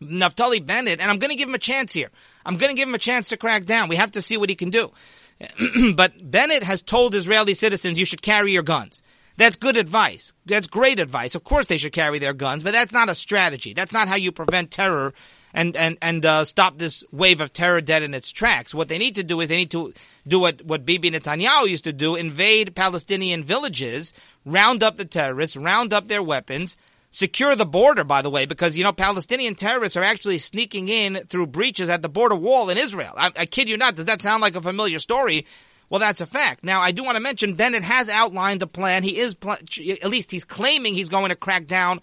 Naftali 0.00 0.64
Bennett, 0.64 1.00
and 1.00 1.10
I'm 1.10 1.18
going 1.18 1.30
to 1.30 1.36
give 1.36 1.48
him 1.48 1.54
a 1.54 1.58
chance 1.58 1.92
here. 1.92 2.10
I'm 2.44 2.56
going 2.56 2.70
to 2.70 2.76
give 2.76 2.88
him 2.88 2.94
a 2.94 2.98
chance 2.98 3.28
to 3.28 3.36
crack 3.36 3.64
down. 3.64 3.88
We 3.88 3.96
have 3.96 4.12
to 4.12 4.22
see 4.22 4.36
what 4.36 4.50
he 4.50 4.56
can 4.56 4.70
do. 4.70 4.92
but 5.94 6.30
Bennett 6.30 6.62
has 6.62 6.82
told 6.82 7.14
Israeli 7.14 7.54
citizens 7.54 7.98
you 7.98 8.06
should 8.06 8.22
carry 8.22 8.52
your 8.52 8.62
guns. 8.62 9.02
That's 9.36 9.56
good 9.56 9.76
advice. 9.76 10.32
That's 10.46 10.66
great 10.66 10.98
advice. 10.98 11.34
Of 11.34 11.44
course 11.44 11.66
they 11.66 11.76
should 11.76 11.92
carry 11.92 12.18
their 12.18 12.32
guns, 12.32 12.62
but 12.62 12.72
that's 12.72 12.92
not 12.92 13.10
a 13.10 13.14
strategy. 13.14 13.74
That's 13.74 13.92
not 13.92 14.08
how 14.08 14.16
you 14.16 14.32
prevent 14.32 14.70
terror 14.70 15.12
and 15.52 15.76
and 15.76 15.98
and 16.02 16.24
uh, 16.24 16.44
stop 16.44 16.78
this 16.78 17.02
wave 17.10 17.40
of 17.40 17.52
terror 17.52 17.80
dead 17.80 18.02
in 18.02 18.14
its 18.14 18.30
tracks. 18.30 18.74
What 18.74 18.88
they 18.88 18.98
need 18.98 19.16
to 19.16 19.22
do 19.22 19.40
is 19.40 19.48
they 19.48 19.56
need 19.56 19.70
to 19.72 19.92
do 20.26 20.38
what 20.38 20.62
what 20.62 20.84
Bibi 20.84 21.10
Netanyahu 21.10 21.68
used 21.68 21.84
to 21.84 21.92
do: 21.92 22.14
invade 22.14 22.74
Palestinian 22.74 23.42
villages, 23.42 24.12
round 24.44 24.82
up 24.82 24.96
the 24.96 25.04
terrorists, 25.04 25.56
round 25.56 25.92
up 25.92 26.08
their 26.08 26.22
weapons, 26.22 26.76
secure 27.16 27.56
the 27.56 27.64
border, 27.64 28.04
by 28.04 28.20
the 28.20 28.28
way, 28.28 28.44
because, 28.44 28.76
you 28.76 28.84
know, 28.84 28.92
Palestinian 28.92 29.54
terrorists 29.54 29.96
are 29.96 30.02
actually 30.02 30.36
sneaking 30.36 30.88
in 30.88 31.16
through 31.28 31.46
breaches 31.46 31.88
at 31.88 32.02
the 32.02 32.10
border 32.10 32.34
wall 32.34 32.68
in 32.68 32.76
Israel. 32.76 33.14
I, 33.16 33.30
I 33.34 33.46
kid 33.46 33.70
you 33.70 33.78
not. 33.78 33.96
Does 33.96 34.04
that 34.04 34.20
sound 34.20 34.42
like 34.42 34.54
a 34.54 34.60
familiar 34.60 34.98
story? 34.98 35.46
Well, 35.88 35.98
that's 35.98 36.20
a 36.20 36.26
fact. 36.26 36.62
Now, 36.62 36.82
I 36.82 36.92
do 36.92 37.02
want 37.02 37.16
to 37.16 37.22
mention 37.22 37.54
Bennett 37.54 37.84
has 37.84 38.10
outlined 38.10 38.60
a 38.60 38.66
plan. 38.66 39.02
He 39.02 39.16
is, 39.16 39.34
pl- 39.34 39.52
at 39.52 40.10
least 40.10 40.30
he's 40.30 40.44
claiming 40.44 40.92
he's 40.92 41.08
going 41.08 41.30
to 41.30 41.36
crack 41.36 41.66
down 41.66 42.02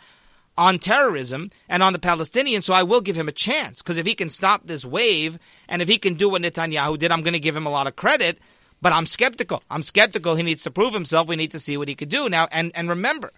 on 0.58 0.80
terrorism 0.80 1.52
and 1.70 1.84
on 1.84 1.94
the 1.94 2.00
Palestinians, 2.00 2.64
so 2.64 2.74
I 2.74 2.82
will 2.82 3.02
give 3.02 3.16
him 3.16 3.30
a 3.30 3.34
chance. 3.34 3.84
Because 3.84 3.98
if 3.98 4.08
he 4.08 4.16
can 4.16 4.32
stop 4.32 4.66
this 4.66 4.84
wave, 4.84 5.38
and 5.70 5.84
if 5.84 5.88
he 5.88 6.00
can 6.00 6.16
do 6.16 6.28
what 6.28 6.42
Netanyahu 6.42 6.98
did, 6.98 7.12
I'm 7.12 7.22
going 7.22 7.34
to 7.34 7.40
give 7.40 7.56
him 7.56 7.68
a 7.68 7.72
lot 7.72 7.86
of 7.86 7.96
credit. 7.96 8.40
But 8.82 8.94
I'm 8.94 9.06
skeptical. 9.06 9.62
I'm 9.70 9.84
skeptical. 9.84 10.34
He 10.34 10.44
needs 10.44 10.64
to 10.64 10.72
prove 10.72 10.94
himself. 10.96 11.30
We 11.30 11.36
need 11.36 11.52
to 11.52 11.60
see 11.60 11.78
what 11.78 11.88
he 11.88 11.94
could 11.94 12.10
do 12.10 12.30
now. 12.30 12.48
And 12.52 12.72
and 12.76 12.90
remember, 12.90 13.32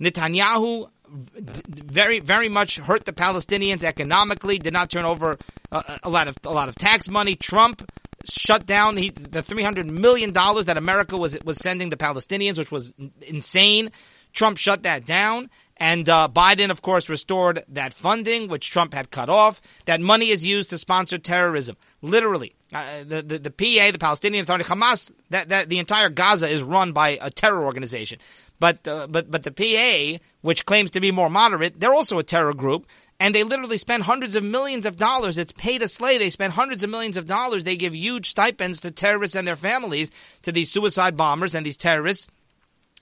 Netanyahu 0.00 0.88
very 1.08 2.20
very 2.20 2.48
much 2.48 2.76
hurt 2.78 3.04
the 3.04 3.12
Palestinians 3.12 3.84
economically. 3.84 4.58
Did 4.58 4.72
not 4.72 4.90
turn 4.90 5.04
over 5.04 5.38
a, 5.70 6.00
a 6.04 6.10
lot 6.10 6.28
of 6.28 6.36
a 6.44 6.52
lot 6.52 6.68
of 6.68 6.74
tax 6.74 7.08
money. 7.08 7.36
Trump 7.36 7.88
shut 8.24 8.66
down 8.66 8.96
he, 8.96 9.10
the 9.10 9.42
three 9.42 9.62
hundred 9.62 9.90
million 9.90 10.32
dollars 10.32 10.66
that 10.66 10.76
America 10.76 11.16
was 11.16 11.38
was 11.44 11.58
sending 11.58 11.90
the 11.90 11.96
Palestinians, 11.96 12.58
which 12.58 12.72
was 12.72 12.94
insane. 13.22 13.90
Trump 14.32 14.58
shut 14.58 14.82
that 14.82 15.06
down. 15.06 15.50
And 15.76 16.08
uh, 16.08 16.28
Biden, 16.32 16.70
of 16.70 16.82
course, 16.82 17.08
restored 17.08 17.64
that 17.70 17.92
funding, 17.92 18.48
which 18.48 18.70
Trump 18.70 18.94
had 18.94 19.10
cut 19.10 19.28
off. 19.28 19.60
That 19.86 20.00
money 20.00 20.30
is 20.30 20.46
used 20.46 20.70
to 20.70 20.78
sponsor 20.78 21.18
terrorism. 21.18 21.76
Literally, 22.00 22.54
uh, 22.72 23.02
the, 23.04 23.22
the 23.22 23.38
the 23.38 23.50
PA, 23.50 23.90
the 23.90 23.98
Palestinian 23.98 24.44
Authority, 24.44 24.64
Hamas, 24.64 25.12
that, 25.30 25.48
that 25.48 25.68
the 25.68 25.80
entire 25.80 26.10
Gaza 26.10 26.48
is 26.48 26.62
run 26.62 26.92
by 26.92 27.18
a 27.20 27.30
terror 27.30 27.64
organization. 27.64 28.18
But 28.60 28.86
uh, 28.86 29.06
but 29.08 29.30
but 29.30 29.42
the 29.42 29.50
PA, 29.50 30.24
which 30.40 30.64
claims 30.64 30.92
to 30.92 31.00
be 31.00 31.10
more 31.10 31.30
moderate, 31.30 31.78
they're 31.78 31.94
also 31.94 32.18
a 32.18 32.22
terror 32.22 32.54
group, 32.54 32.86
and 33.18 33.34
they 33.34 33.42
literally 33.42 33.78
spend 33.78 34.02
hundreds 34.04 34.36
of 34.36 34.44
millions 34.44 34.86
of 34.86 34.96
dollars. 34.96 35.38
It's 35.38 35.52
pay 35.52 35.78
to 35.78 35.88
slay. 35.88 36.18
They 36.18 36.30
spend 36.30 36.52
hundreds 36.52 36.84
of 36.84 36.90
millions 36.90 37.16
of 37.16 37.26
dollars. 37.26 37.64
They 37.64 37.76
give 37.76 37.94
huge 37.94 38.28
stipends 38.28 38.80
to 38.80 38.90
terrorists 38.90 39.36
and 39.36 39.46
their 39.46 39.56
families, 39.56 40.10
to 40.42 40.52
these 40.52 40.70
suicide 40.70 41.16
bombers 41.16 41.54
and 41.54 41.66
these 41.66 41.76
terrorists 41.76 42.28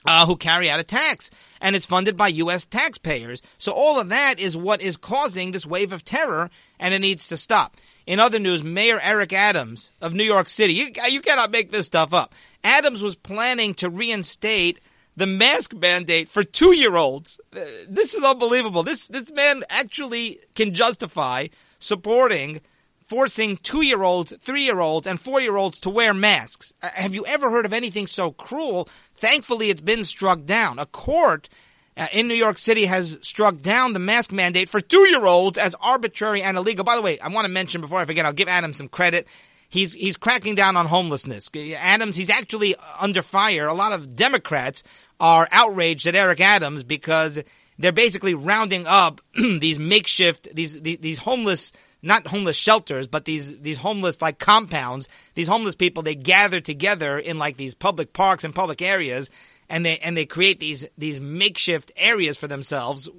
uh, 0.05 0.25
who 0.25 0.35
carry 0.35 0.69
out 0.69 0.79
attacks. 0.79 1.31
And 1.61 1.75
it's 1.75 1.85
funded 1.85 2.17
by 2.17 2.27
U.S. 2.29 2.65
taxpayers. 2.65 3.41
So 3.57 3.71
all 3.71 3.99
of 3.99 4.09
that 4.09 4.39
is 4.39 4.57
what 4.57 4.81
is 4.81 4.97
causing 4.97 5.51
this 5.51 5.65
wave 5.65 5.91
of 5.91 6.03
terror, 6.03 6.49
and 6.79 6.93
it 6.93 6.99
needs 6.99 7.29
to 7.29 7.37
stop. 7.37 7.77
In 8.05 8.19
other 8.19 8.39
news, 8.39 8.63
Mayor 8.63 8.99
Eric 8.99 9.33
Adams 9.33 9.91
of 10.01 10.13
New 10.13 10.25
York 10.25 10.49
City, 10.49 10.73
you, 10.73 10.91
you 11.09 11.21
cannot 11.21 11.51
make 11.51 11.71
this 11.71 11.85
stuff 11.85 12.13
up. 12.13 12.33
Adams 12.63 13.01
was 13.01 13.15
planning 13.15 13.73
to 13.75 13.89
reinstate 13.89 14.79
the 15.15 15.27
mask 15.27 15.73
mandate 15.73 16.29
for 16.29 16.43
two 16.43 16.75
year 16.75 16.95
olds. 16.95 17.39
Uh, 17.55 17.61
this 17.87 18.13
is 18.13 18.23
unbelievable. 18.23 18.83
This, 18.83 19.07
this 19.07 19.31
man 19.31 19.63
actually 19.69 20.39
can 20.55 20.73
justify 20.73 21.47
supporting 21.79 22.61
forcing 23.05 23.57
two 23.57 23.81
year 23.81 24.01
olds, 24.01 24.33
three 24.41 24.63
year 24.63 24.79
olds, 24.79 25.07
and 25.07 25.19
four 25.19 25.39
year 25.39 25.55
olds 25.55 25.81
to 25.81 25.89
wear 25.89 26.13
masks. 26.13 26.73
Uh, 26.81 26.89
have 26.93 27.15
you 27.15 27.25
ever 27.25 27.49
heard 27.49 27.65
of 27.65 27.73
anything 27.73 28.07
so 28.07 28.31
cruel? 28.31 28.89
Thankfully, 29.15 29.69
it's 29.69 29.81
been 29.81 30.03
struck 30.03 30.45
down. 30.45 30.79
A 30.79 30.85
court 30.85 31.49
uh, 31.95 32.07
in 32.11 32.27
New 32.27 32.33
York 32.33 32.57
City 32.57 32.85
has 32.85 33.19
struck 33.21 33.61
down 33.61 33.93
the 33.93 33.99
mask 33.99 34.31
mandate 34.31 34.69
for 34.69 34.81
two 34.81 35.07
year 35.09 35.25
olds 35.25 35.57
as 35.57 35.75
arbitrary 35.79 36.41
and 36.41 36.57
illegal. 36.57 36.83
By 36.83 36.95
the 36.95 37.01
way, 37.01 37.19
I 37.19 37.27
want 37.27 37.45
to 37.45 37.51
mention 37.51 37.81
before 37.81 37.99
I 37.99 38.05
forget, 38.05 38.25
I'll 38.25 38.33
give 38.33 38.47
Adam 38.47 38.73
some 38.73 38.87
credit. 38.87 39.27
He's, 39.73 39.91
he's 39.93 40.17
cracking 40.17 40.53
down 40.53 40.77
on 40.77 40.85
homelessness. 40.85 41.49
Adams, 41.75 42.15
he's 42.15 42.29
actually 42.29 42.75
under 42.99 43.23
fire. 43.23 43.65
A 43.65 43.73
lot 43.73 43.91
of 43.91 44.15
Democrats 44.15 44.83
are 45.19 45.47
outraged 45.51 46.05
at 46.05 46.13
Eric 46.13 46.41
Adams 46.41 46.83
because 46.83 47.41
they're 47.79 47.91
basically 47.91 48.35
rounding 48.35 48.85
up 48.85 49.19
these 49.33 49.79
makeshift, 49.79 50.47
these, 50.53 50.79
these, 50.79 50.99
these 50.99 51.17
homeless 51.17 51.71
not 52.03 52.27
homeless 52.27 52.57
shelters, 52.57 53.07
but 53.07 53.25
these 53.25 53.57
these 53.61 53.77
homeless 53.77 54.21
like 54.21 54.37
compounds. 54.37 55.07
These 55.33 55.47
homeless 55.47 55.73
people 55.73 56.03
they 56.03 56.15
gather 56.15 56.59
together 56.59 57.17
in 57.17 57.39
like 57.39 57.57
these 57.57 57.73
public 57.73 58.13
parks 58.13 58.43
and 58.43 58.53
public 58.53 58.81
areas, 58.81 59.31
and 59.73 59.83
they 59.83 59.97
and 59.97 60.15
they 60.15 60.27
create 60.27 60.59
these 60.59 60.85
these 60.99 61.19
makeshift 61.19 61.91
areas 61.97 62.37
for 62.37 62.47
themselves. 62.47 63.09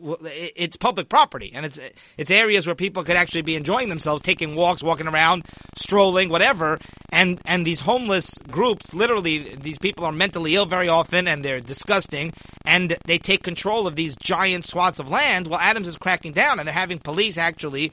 It's 0.55 0.77
public 0.77 1.09
property, 1.09 1.51
and 1.53 1.67
it's 1.67 1.81
it's 2.17 2.31
areas 2.31 2.69
where 2.69 2.77
people 2.77 3.03
could 3.03 3.17
actually 3.17 3.43
be 3.43 3.57
enjoying 3.57 3.89
themselves, 3.89 4.23
taking 4.23 4.55
walks, 4.55 4.81
walking 4.81 5.09
around, 5.09 5.45
strolling, 5.75 6.29
whatever. 6.29 6.79
And 7.11 7.41
and 7.45 7.67
these 7.67 7.81
homeless 7.81 8.35
groups, 8.53 8.95
literally, 8.95 9.57
these 9.57 9.79
people 9.79 10.05
are 10.05 10.13
mentally 10.13 10.55
ill 10.55 10.65
very 10.65 10.89
often, 10.89 11.27
and 11.27 11.45
they're 11.45 11.61
disgusting, 11.61 12.33
and 12.65 12.97
they 13.05 13.19
take 13.19 13.43
control 13.43 13.89
of 13.89 13.97
these 13.97 14.15
giant 14.15 14.65
swaths 14.65 15.01
of 15.01 15.09
land. 15.09 15.49
While 15.49 15.61
Adams 15.61 15.89
is 15.89 15.97
cracking 15.97 16.35
down, 16.35 16.61
and 16.61 16.69
they're 16.69 16.73
having 16.73 17.01
police 17.01 17.37
actually 17.37 17.91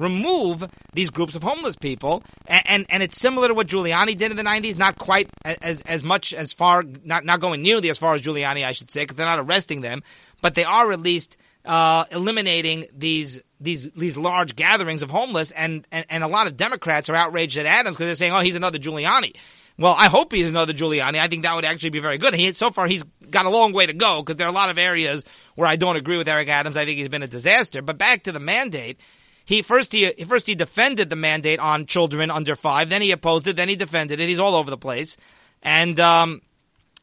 remove 0.00 0.68
these 0.94 1.10
groups 1.10 1.36
of 1.36 1.42
homeless 1.42 1.76
people. 1.76 2.24
And, 2.46 2.62
and, 2.66 2.86
and, 2.88 3.02
it's 3.02 3.18
similar 3.18 3.48
to 3.48 3.54
what 3.54 3.66
Giuliani 3.66 4.16
did 4.16 4.30
in 4.30 4.36
the 4.36 4.42
90s, 4.42 4.78
not 4.78 4.98
quite 4.98 5.28
as, 5.44 5.82
as 5.82 6.02
much 6.02 6.32
as 6.34 6.52
far, 6.52 6.82
not, 7.04 7.24
not 7.24 7.40
going 7.40 7.62
nearly 7.62 7.90
as 7.90 7.98
far 7.98 8.14
as 8.14 8.22
Giuliani, 8.22 8.64
I 8.64 8.72
should 8.72 8.90
say, 8.90 9.02
because 9.02 9.16
they're 9.16 9.26
not 9.26 9.38
arresting 9.38 9.82
them, 9.82 10.02
but 10.40 10.54
they 10.54 10.64
are 10.64 10.90
at 10.90 11.00
least, 11.00 11.36
uh, 11.64 12.06
eliminating 12.10 12.86
these, 12.96 13.42
these, 13.60 13.90
these 13.90 14.16
large 14.16 14.56
gatherings 14.56 15.02
of 15.02 15.10
homeless. 15.10 15.50
And, 15.50 15.86
and, 15.92 16.06
and 16.08 16.24
a 16.24 16.28
lot 16.28 16.46
of 16.46 16.56
Democrats 16.56 17.10
are 17.10 17.14
outraged 17.14 17.58
at 17.58 17.66
Adams 17.66 17.96
because 17.96 18.06
they're 18.06 18.14
saying, 18.14 18.32
oh, 18.32 18.40
he's 18.40 18.56
another 18.56 18.78
Giuliani. 18.78 19.36
Well, 19.78 19.94
I 19.96 20.08
hope 20.08 20.32
he's 20.32 20.50
another 20.50 20.74
Giuliani. 20.74 21.18
I 21.18 21.28
think 21.28 21.44
that 21.44 21.54
would 21.54 21.64
actually 21.64 21.90
be 21.90 22.00
very 22.00 22.18
good. 22.18 22.34
He, 22.34 22.52
so 22.52 22.70
far, 22.70 22.86
he's 22.86 23.02
got 23.30 23.46
a 23.46 23.50
long 23.50 23.72
way 23.72 23.86
to 23.86 23.94
go 23.94 24.20
because 24.20 24.36
there 24.36 24.46
are 24.46 24.50
a 24.50 24.54
lot 24.54 24.68
of 24.68 24.76
areas 24.76 25.24
where 25.54 25.66
I 25.66 25.76
don't 25.76 25.96
agree 25.96 26.18
with 26.18 26.28
Eric 26.28 26.48
Adams. 26.48 26.76
I 26.76 26.84
think 26.84 26.98
he's 26.98 27.08
been 27.08 27.22
a 27.22 27.26
disaster. 27.26 27.80
But 27.80 27.96
back 27.96 28.24
to 28.24 28.32
the 28.32 28.40
mandate. 28.40 29.00
He 29.50 29.62
first 29.62 29.92
he 29.92 30.08
first 30.28 30.46
he 30.46 30.54
defended 30.54 31.10
the 31.10 31.16
mandate 31.16 31.58
on 31.58 31.86
children 31.86 32.30
under 32.30 32.54
five, 32.54 32.88
then 32.88 33.02
he 33.02 33.10
opposed 33.10 33.48
it, 33.48 33.56
then 33.56 33.68
he 33.68 33.74
defended 33.74 34.20
it. 34.20 34.28
He's 34.28 34.38
all 34.38 34.54
over 34.54 34.70
the 34.70 34.78
place, 34.78 35.16
and 35.60 35.98
um, 35.98 36.40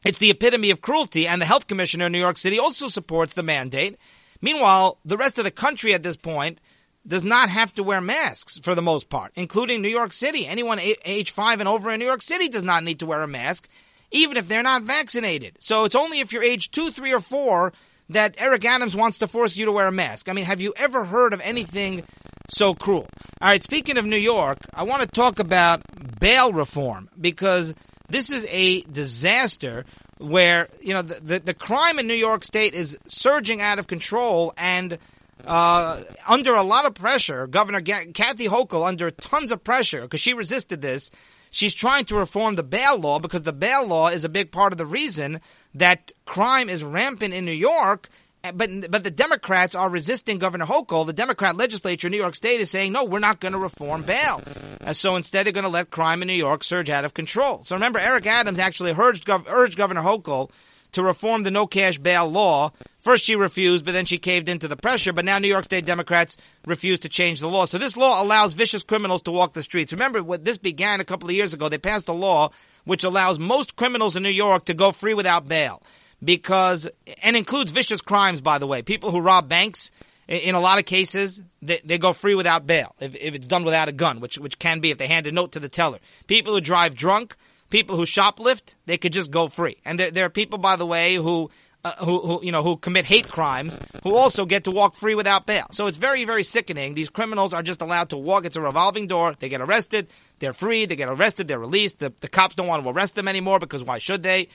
it's 0.02 0.16
the 0.16 0.30
epitome 0.30 0.70
of 0.70 0.80
cruelty. 0.80 1.26
And 1.26 1.42
the 1.42 1.46
health 1.46 1.66
commissioner 1.66 2.06
in 2.06 2.12
New 2.12 2.18
York 2.18 2.38
City 2.38 2.58
also 2.58 2.88
supports 2.88 3.34
the 3.34 3.42
mandate. 3.42 3.98
Meanwhile, 4.40 4.96
the 5.04 5.18
rest 5.18 5.36
of 5.36 5.44
the 5.44 5.50
country 5.50 5.92
at 5.92 6.02
this 6.02 6.16
point 6.16 6.58
does 7.06 7.22
not 7.22 7.50
have 7.50 7.74
to 7.74 7.82
wear 7.82 8.00
masks 8.00 8.56
for 8.62 8.74
the 8.74 8.80
most 8.80 9.10
part, 9.10 9.32
including 9.34 9.82
New 9.82 9.88
York 9.88 10.14
City. 10.14 10.46
Anyone 10.46 10.80
age 10.80 11.32
five 11.32 11.60
and 11.60 11.68
over 11.68 11.90
in 11.90 12.00
New 12.00 12.06
York 12.06 12.22
City 12.22 12.48
does 12.48 12.62
not 12.62 12.82
need 12.82 13.00
to 13.00 13.06
wear 13.06 13.20
a 13.20 13.28
mask, 13.28 13.68
even 14.10 14.38
if 14.38 14.48
they're 14.48 14.62
not 14.62 14.84
vaccinated. 14.84 15.58
So 15.60 15.84
it's 15.84 15.94
only 15.94 16.20
if 16.20 16.32
you're 16.32 16.42
age 16.42 16.70
two, 16.70 16.92
three, 16.92 17.12
or 17.12 17.20
four 17.20 17.74
that 18.08 18.36
Eric 18.38 18.64
Adams 18.64 18.96
wants 18.96 19.18
to 19.18 19.26
force 19.26 19.58
you 19.58 19.66
to 19.66 19.72
wear 19.72 19.86
a 19.86 19.92
mask. 19.92 20.30
I 20.30 20.32
mean, 20.32 20.46
have 20.46 20.62
you 20.62 20.72
ever 20.78 21.04
heard 21.04 21.34
of 21.34 21.42
anything 21.42 22.04
so 22.48 22.74
cruel? 22.74 23.06
All 23.40 23.48
right, 23.48 23.62
speaking 23.62 23.98
of 23.98 24.06
New 24.06 24.16
York, 24.16 24.58
I 24.74 24.84
want 24.84 25.02
to 25.02 25.08
talk 25.08 25.38
about 25.38 25.82
bail 26.20 26.52
reform 26.52 27.08
because 27.20 27.74
this 28.08 28.30
is 28.30 28.46
a 28.48 28.82
disaster 28.82 29.84
where, 30.18 30.68
you 30.80 30.94
know, 30.94 31.02
the, 31.02 31.20
the, 31.20 31.38
the 31.38 31.54
crime 31.54 31.98
in 31.98 32.06
New 32.06 32.14
York 32.14 32.44
State 32.44 32.74
is 32.74 32.98
surging 33.06 33.60
out 33.60 33.78
of 33.78 33.86
control 33.86 34.52
and 34.56 34.98
uh, 35.46 36.02
under 36.26 36.54
a 36.54 36.62
lot 36.62 36.86
of 36.86 36.94
pressure. 36.94 37.46
Governor 37.46 37.80
G- 37.80 38.12
Kathy 38.12 38.48
Hochul, 38.48 38.86
under 38.86 39.10
tons 39.10 39.52
of 39.52 39.62
pressure, 39.62 40.02
because 40.02 40.20
she 40.20 40.34
resisted 40.34 40.80
this, 40.80 41.10
she's 41.50 41.74
trying 41.74 42.04
to 42.06 42.16
reform 42.16 42.56
the 42.56 42.62
bail 42.62 42.96
law 42.98 43.18
because 43.18 43.42
the 43.42 43.52
bail 43.52 43.86
law 43.86 44.08
is 44.08 44.24
a 44.24 44.28
big 44.28 44.50
part 44.50 44.72
of 44.72 44.78
the 44.78 44.86
reason 44.86 45.40
that 45.74 46.12
crime 46.24 46.68
is 46.68 46.82
rampant 46.82 47.34
in 47.34 47.44
New 47.44 47.52
York. 47.52 48.08
But 48.54 48.90
but 48.90 49.04
the 49.04 49.10
Democrats 49.10 49.74
are 49.74 49.88
resisting 49.88 50.38
Governor 50.38 50.66
Hochul. 50.66 51.06
The 51.06 51.12
Democrat 51.12 51.56
legislature 51.56 52.08
in 52.08 52.12
New 52.12 52.18
York 52.18 52.34
State 52.34 52.60
is 52.60 52.70
saying 52.70 52.92
no, 52.92 53.04
we're 53.04 53.18
not 53.18 53.40
going 53.40 53.52
to 53.52 53.58
reform 53.58 54.02
bail. 54.02 54.42
Uh, 54.80 54.92
so 54.92 55.16
instead, 55.16 55.46
they're 55.46 55.52
going 55.52 55.64
to 55.64 55.70
let 55.70 55.90
crime 55.90 56.22
in 56.22 56.28
New 56.28 56.34
York 56.34 56.64
surge 56.64 56.90
out 56.90 57.04
of 57.04 57.14
control. 57.14 57.64
So 57.64 57.76
remember, 57.76 57.98
Eric 57.98 58.26
Adams 58.26 58.58
actually 58.58 58.92
urged, 58.92 59.28
urged 59.28 59.76
Governor 59.76 60.02
Hochul 60.02 60.50
to 60.92 61.02
reform 61.02 61.42
the 61.42 61.50
no 61.50 61.66
cash 61.66 61.98
bail 61.98 62.28
law. 62.28 62.72
First, 63.00 63.24
she 63.24 63.36
refused, 63.36 63.84
but 63.84 63.92
then 63.92 64.04
she 64.04 64.18
caved 64.18 64.48
into 64.48 64.68
the 64.68 64.76
pressure. 64.76 65.12
But 65.12 65.24
now 65.24 65.38
New 65.38 65.48
York 65.48 65.64
State 65.64 65.84
Democrats 65.84 66.36
refuse 66.66 67.00
to 67.00 67.08
change 67.08 67.40
the 67.40 67.48
law. 67.48 67.64
So 67.64 67.78
this 67.78 67.96
law 67.96 68.22
allows 68.22 68.54
vicious 68.54 68.82
criminals 68.82 69.22
to 69.22 69.30
walk 69.30 69.52
the 69.52 69.62
streets. 69.62 69.92
Remember, 69.92 70.22
what 70.22 70.44
this 70.44 70.58
began 70.58 71.00
a 71.00 71.04
couple 71.04 71.28
of 71.28 71.34
years 71.34 71.54
ago. 71.54 71.68
They 71.68 71.78
passed 71.78 72.08
a 72.08 72.12
law 72.12 72.50
which 72.84 73.04
allows 73.04 73.38
most 73.38 73.76
criminals 73.76 74.16
in 74.16 74.22
New 74.22 74.30
York 74.30 74.64
to 74.64 74.74
go 74.74 74.92
free 74.92 75.14
without 75.14 75.46
bail 75.46 75.82
because, 76.22 76.88
and 77.22 77.36
includes 77.36 77.72
vicious 77.72 78.00
crimes, 78.00 78.40
by 78.40 78.58
the 78.58 78.66
way. 78.66 78.82
People 78.82 79.10
who 79.10 79.20
rob 79.20 79.48
banks, 79.48 79.90
in 80.26 80.54
a 80.54 80.60
lot 80.60 80.78
of 80.78 80.84
cases, 80.84 81.40
they, 81.62 81.80
they 81.84 81.98
go 81.98 82.12
free 82.12 82.34
without 82.34 82.66
bail 82.66 82.94
if, 83.00 83.14
if 83.16 83.34
it's 83.34 83.48
done 83.48 83.64
without 83.64 83.88
a 83.88 83.92
gun, 83.92 84.20
which, 84.20 84.38
which 84.38 84.58
can 84.58 84.80
be 84.80 84.90
if 84.90 84.98
they 84.98 85.06
hand 85.06 85.26
a 85.26 85.32
note 85.32 85.52
to 85.52 85.60
the 85.60 85.68
teller. 85.68 85.98
People 86.26 86.54
who 86.54 86.60
drive 86.60 86.94
drunk, 86.94 87.36
people 87.70 87.96
who 87.96 88.04
shoplift, 88.04 88.74
they 88.86 88.98
could 88.98 89.12
just 89.12 89.30
go 89.30 89.48
free. 89.48 89.78
And 89.84 89.98
there, 89.98 90.10
there 90.10 90.26
are 90.26 90.30
people, 90.30 90.58
by 90.58 90.76
the 90.76 90.86
way, 90.86 91.14
who 91.14 91.50
uh, 91.84 91.92
who, 92.04 92.20
who, 92.20 92.44
you 92.44 92.50
know 92.50 92.62
who 92.62 92.76
commit 92.76 93.04
hate 93.04 93.28
crimes 93.28 93.78
who 94.02 94.14
also 94.14 94.44
get 94.44 94.64
to 94.64 94.70
walk 94.70 94.96
free 94.96 95.14
without 95.14 95.46
bail. 95.46 95.64
So 95.70 95.86
it's 95.86 95.96
very 95.96 96.24
very 96.24 96.42
sickening. 96.42 96.94
These 96.94 97.08
criminals 97.08 97.54
are 97.54 97.62
just 97.62 97.80
allowed 97.80 98.10
to 98.10 98.16
walk. 98.16 98.44
It's 98.44 98.56
a 98.56 98.60
revolving 98.60 99.06
door. 99.06 99.34
They 99.38 99.48
get 99.48 99.60
arrested, 99.60 100.08
they're 100.40 100.52
free. 100.52 100.86
They 100.86 100.96
get 100.96 101.08
arrested, 101.08 101.46
they're 101.46 101.58
released. 101.58 102.00
The, 102.00 102.12
the 102.20 102.28
cops 102.28 102.56
don't 102.56 102.66
want 102.66 102.82
to 102.82 102.90
arrest 102.90 103.14
them 103.14 103.28
anymore 103.28 103.60
because 103.60 103.84
why 103.84 103.98
should 103.98 104.24
they? 104.24 104.48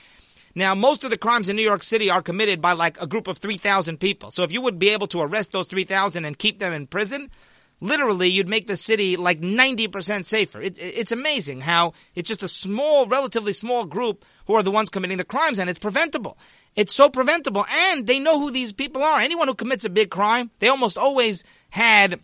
Now, 0.55 0.75
most 0.75 1.03
of 1.03 1.09
the 1.09 1.17
crimes 1.17 1.49
in 1.49 1.55
New 1.55 1.63
York 1.63 1.81
City 1.81 2.09
are 2.09 2.21
committed 2.21 2.61
by 2.61 2.73
like 2.73 3.01
a 3.01 3.07
group 3.07 3.27
of 3.27 3.39
3,000 3.39 3.99
people. 3.99 4.29
So 4.31 4.43
if 4.43 4.51
you 4.51 4.61
would 4.61 4.77
be 4.77 4.89
able 4.89 5.07
to 5.07 5.21
arrest 5.21 5.51
those 5.51 5.67
3,000 5.67 6.25
and 6.25 6.37
keep 6.37 6.59
them 6.59 6.73
in 6.73 6.85
prison, 6.85 7.31
literally 7.81 8.29
you'd 8.29 8.47
make 8.47 8.67
the 8.67 8.77
city 8.77 9.17
like 9.17 9.41
90% 9.41 10.25
safer. 10.25 10.61
It, 10.61 10.77
it's 10.79 11.11
amazing 11.11 11.61
how 11.61 11.93
it's 12.13 12.29
just 12.29 12.43
a 12.43 12.47
small, 12.47 13.07
relatively 13.07 13.53
small 13.53 13.85
group 13.85 14.25
who 14.45 14.53
are 14.53 14.63
the 14.63 14.71
ones 14.71 14.89
committing 14.89 15.17
the 15.17 15.23
crimes 15.23 15.57
and 15.57 15.69
it's 15.69 15.79
preventable. 15.79 16.37
It's 16.75 16.93
so 16.93 17.07
preventable, 17.07 17.65
and 17.69 18.07
they 18.07 18.19
know 18.19 18.39
who 18.39 18.49
these 18.49 18.73
people 18.73 19.03
are. 19.03 19.19
Anyone 19.19 19.47
who 19.47 19.53
commits 19.53 19.85
a 19.85 19.89
big 19.89 20.09
crime, 20.09 20.49
they 20.57 20.69
almost 20.69 20.97
always 20.97 21.43
had 21.69 22.19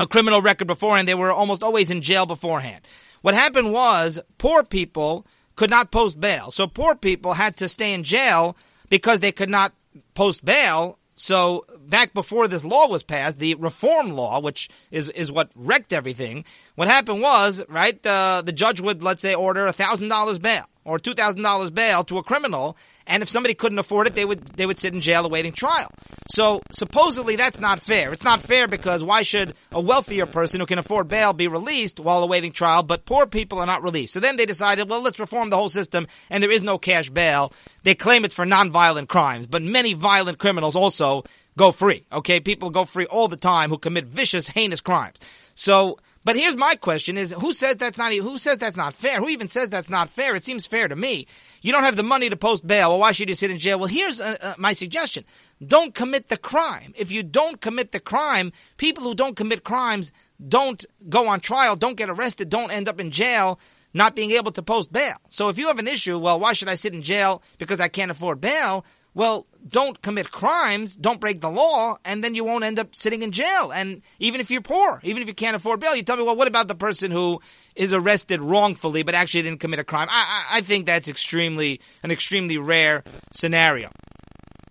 a 0.00 0.06
criminal 0.06 0.40
record 0.40 0.66
before, 0.66 0.96
and 0.96 1.06
they 1.06 1.14
were 1.14 1.30
almost 1.30 1.62
always 1.62 1.90
in 1.90 2.00
jail 2.00 2.24
beforehand. 2.24 2.86
What 3.20 3.34
happened 3.34 3.72
was 3.72 4.18
poor 4.38 4.62
people 4.62 5.26
could 5.56 5.70
not 5.70 5.90
post 5.90 6.20
bail. 6.20 6.50
So 6.50 6.66
poor 6.66 6.94
people 6.94 7.32
had 7.34 7.56
to 7.58 7.68
stay 7.68 7.92
in 7.92 8.04
jail 8.04 8.56
because 8.88 9.20
they 9.20 9.32
could 9.32 9.50
not 9.50 9.72
post 10.14 10.44
bail. 10.44 10.98
So 11.16 11.64
back 11.86 12.12
before 12.12 12.46
this 12.46 12.64
law 12.64 12.88
was 12.88 13.02
passed, 13.02 13.38
the 13.38 13.54
reform 13.54 14.10
law, 14.10 14.40
which 14.40 14.68
is, 14.90 15.08
is 15.08 15.32
what 15.32 15.50
wrecked 15.56 15.92
everything, 15.92 16.44
what 16.74 16.88
happened 16.88 17.22
was, 17.22 17.64
right, 17.68 18.04
uh, 18.06 18.42
the 18.44 18.52
judge 18.52 18.80
would, 18.80 19.02
let's 19.02 19.22
say, 19.22 19.34
order 19.34 19.66
a 19.66 19.72
thousand 19.72 20.08
dollars 20.08 20.38
bail 20.38 20.66
or 20.86 20.98
two 20.98 21.14
thousand 21.14 21.42
dollars 21.42 21.70
bail 21.70 22.04
to 22.04 22.18
a 22.18 22.22
criminal 22.22 22.76
and 23.06 23.22
if 23.22 23.28
somebody 23.28 23.54
couldn't 23.54 23.78
afford 23.78 24.08
it, 24.08 24.14
they 24.14 24.24
would 24.24 24.44
they 24.44 24.66
would 24.66 24.78
sit 24.78 24.92
in 24.92 25.00
jail 25.00 25.24
awaiting 25.24 25.52
trial. 25.52 25.90
So 26.30 26.60
supposedly 26.72 27.36
that's 27.36 27.60
not 27.60 27.80
fair. 27.80 28.12
It's 28.12 28.24
not 28.24 28.40
fair 28.40 28.66
because 28.66 29.02
why 29.02 29.22
should 29.22 29.54
a 29.70 29.80
wealthier 29.80 30.26
person 30.26 30.60
who 30.60 30.66
can 30.66 30.78
afford 30.78 31.08
bail 31.08 31.32
be 31.32 31.46
released 31.46 32.00
while 32.00 32.22
awaiting 32.22 32.52
trial, 32.52 32.82
but 32.82 33.04
poor 33.04 33.26
people 33.26 33.60
are 33.60 33.66
not 33.66 33.84
released? 33.84 34.12
So 34.12 34.20
then 34.20 34.36
they 34.36 34.46
decided, 34.46 34.88
well, 34.88 35.02
let's 35.02 35.20
reform 35.20 35.50
the 35.50 35.56
whole 35.56 35.68
system, 35.68 36.08
and 36.30 36.42
there 36.42 36.50
is 36.50 36.62
no 36.62 36.78
cash 36.78 37.08
bail. 37.08 37.52
They 37.84 37.94
claim 37.94 38.24
it's 38.24 38.34
for 38.34 38.44
nonviolent 38.44 39.08
crimes, 39.08 39.46
but 39.46 39.62
many 39.62 39.94
violent 39.94 40.38
criminals 40.38 40.74
also 40.74 41.22
go 41.56 41.70
free. 41.70 42.04
Okay, 42.12 42.40
people 42.40 42.70
go 42.70 42.84
free 42.84 43.06
all 43.06 43.28
the 43.28 43.36
time 43.36 43.70
who 43.70 43.78
commit 43.78 44.06
vicious, 44.06 44.48
heinous 44.48 44.80
crimes. 44.80 45.18
So 45.54 45.98
but 46.26 46.34
here's 46.34 46.56
my 46.56 46.74
question: 46.74 47.16
Is 47.16 47.30
who 47.30 47.52
says 47.52 47.76
that's 47.76 47.96
not 47.96 48.12
who 48.12 48.36
says 48.36 48.58
that's 48.58 48.76
not 48.76 48.94
fair? 48.94 49.20
Who 49.20 49.28
even 49.28 49.46
says 49.46 49.68
that's 49.68 49.88
not 49.88 50.08
fair? 50.08 50.34
It 50.34 50.44
seems 50.44 50.66
fair 50.66 50.88
to 50.88 50.96
me. 50.96 51.28
You 51.62 51.70
don't 51.70 51.84
have 51.84 51.94
the 51.94 52.02
money 52.02 52.28
to 52.28 52.36
post 52.36 52.66
bail. 52.66 52.90
Well, 52.90 52.98
why 52.98 53.12
should 53.12 53.28
you 53.28 53.36
sit 53.36 53.52
in 53.52 53.60
jail? 53.60 53.78
Well, 53.78 53.86
here's 53.86 54.20
uh, 54.20 54.36
uh, 54.42 54.54
my 54.58 54.72
suggestion: 54.72 55.22
Don't 55.64 55.94
commit 55.94 56.28
the 56.28 56.36
crime. 56.36 56.94
If 56.96 57.12
you 57.12 57.22
don't 57.22 57.60
commit 57.60 57.92
the 57.92 58.00
crime, 58.00 58.50
people 58.76 59.04
who 59.04 59.14
don't 59.14 59.36
commit 59.36 59.62
crimes 59.62 60.10
don't 60.48 60.84
go 61.08 61.28
on 61.28 61.38
trial, 61.38 61.76
don't 61.76 61.96
get 61.96 62.10
arrested, 62.10 62.48
don't 62.48 62.72
end 62.72 62.88
up 62.88 62.98
in 62.98 63.12
jail, 63.12 63.60
not 63.94 64.16
being 64.16 64.32
able 64.32 64.50
to 64.50 64.64
post 64.64 64.92
bail. 64.92 65.18
So 65.28 65.48
if 65.48 65.58
you 65.58 65.68
have 65.68 65.78
an 65.78 65.86
issue, 65.86 66.18
well, 66.18 66.40
why 66.40 66.54
should 66.54 66.68
I 66.68 66.74
sit 66.74 66.92
in 66.92 67.02
jail 67.02 67.40
because 67.58 67.78
I 67.78 67.86
can't 67.86 68.10
afford 68.10 68.40
bail? 68.40 68.84
Well, 69.16 69.46
don't 69.66 70.00
commit 70.02 70.30
crimes, 70.30 70.94
don't 70.94 71.18
break 71.18 71.40
the 71.40 71.48
law, 71.50 71.96
and 72.04 72.22
then 72.22 72.34
you 72.34 72.44
won't 72.44 72.64
end 72.64 72.78
up 72.78 72.94
sitting 72.94 73.22
in 73.22 73.32
jail. 73.32 73.72
And 73.72 74.02
even 74.18 74.42
if 74.42 74.50
you're 74.50 74.60
poor, 74.60 75.00
even 75.02 75.22
if 75.22 75.26
you 75.26 75.32
can't 75.32 75.56
afford 75.56 75.80
bail, 75.80 75.96
you 75.96 76.02
tell 76.02 76.18
me, 76.18 76.22
well, 76.22 76.36
what 76.36 76.48
about 76.48 76.68
the 76.68 76.74
person 76.74 77.10
who 77.10 77.40
is 77.74 77.94
arrested 77.94 78.42
wrongfully 78.42 79.04
but 79.04 79.14
actually 79.14 79.40
didn't 79.40 79.60
commit 79.60 79.80
a 79.80 79.84
crime? 79.84 80.08
I, 80.10 80.44
I, 80.50 80.58
I 80.58 80.60
think 80.60 80.84
that's 80.84 81.08
extremely 81.08 81.80
an 82.02 82.10
extremely 82.10 82.58
rare 82.58 83.04
scenario. 83.32 83.86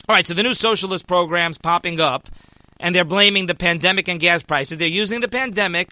All 0.07 0.15
right, 0.15 0.27
so 0.27 0.35
the 0.35 0.43
new 0.43 0.53
socialist 0.53 1.07
programs 1.07 1.57
popping 1.57 1.99
up, 1.99 2.29
and 2.79 2.93
they're 2.93 3.03
blaming 3.03 3.47
the 3.47 3.55
pandemic 3.55 4.07
and 4.07 4.19
gas 4.19 4.43
prices. 4.43 4.77
They're 4.77 4.87
using 4.87 5.21
the 5.21 5.27
pandemic 5.27 5.91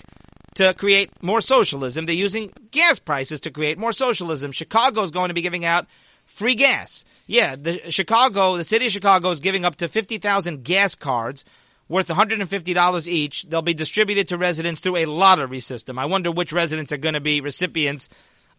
to 0.57 0.75
create 0.75 1.09
more 1.23 1.41
socialism. 1.41 2.05
They're 2.05 2.13
using 2.13 2.53
gas 2.69 2.99
prices 2.99 3.41
to 3.41 3.49
create 3.49 3.79
more 3.79 3.93
socialism. 3.93 4.51
Chicago 4.51 5.01
is 5.01 5.09
going 5.09 5.29
to 5.29 5.33
be 5.33 5.41
giving 5.41 5.65
out 5.65 5.87
free 6.33 6.55
gas. 6.55 7.05
Yeah, 7.27 7.55
the 7.55 7.91
Chicago, 7.91 8.57
the 8.57 8.63
city 8.63 8.87
of 8.87 8.91
Chicago 8.91 9.29
is 9.29 9.39
giving 9.39 9.65
up 9.65 9.77
to 9.77 9.87
50,000 9.87 10.63
gas 10.63 10.95
cards 10.95 11.45
worth 11.87 12.07
$150 12.07 13.07
each. 13.07 13.43
They'll 13.43 13.61
be 13.61 13.73
distributed 13.73 14.29
to 14.29 14.37
residents 14.37 14.81
through 14.81 14.97
a 14.97 15.05
lottery 15.05 15.59
system. 15.59 15.99
I 15.99 16.05
wonder 16.05 16.31
which 16.31 16.51
residents 16.51 16.91
are 16.91 16.97
going 16.97 17.13
to 17.13 17.21
be 17.21 17.41
recipients 17.41 18.09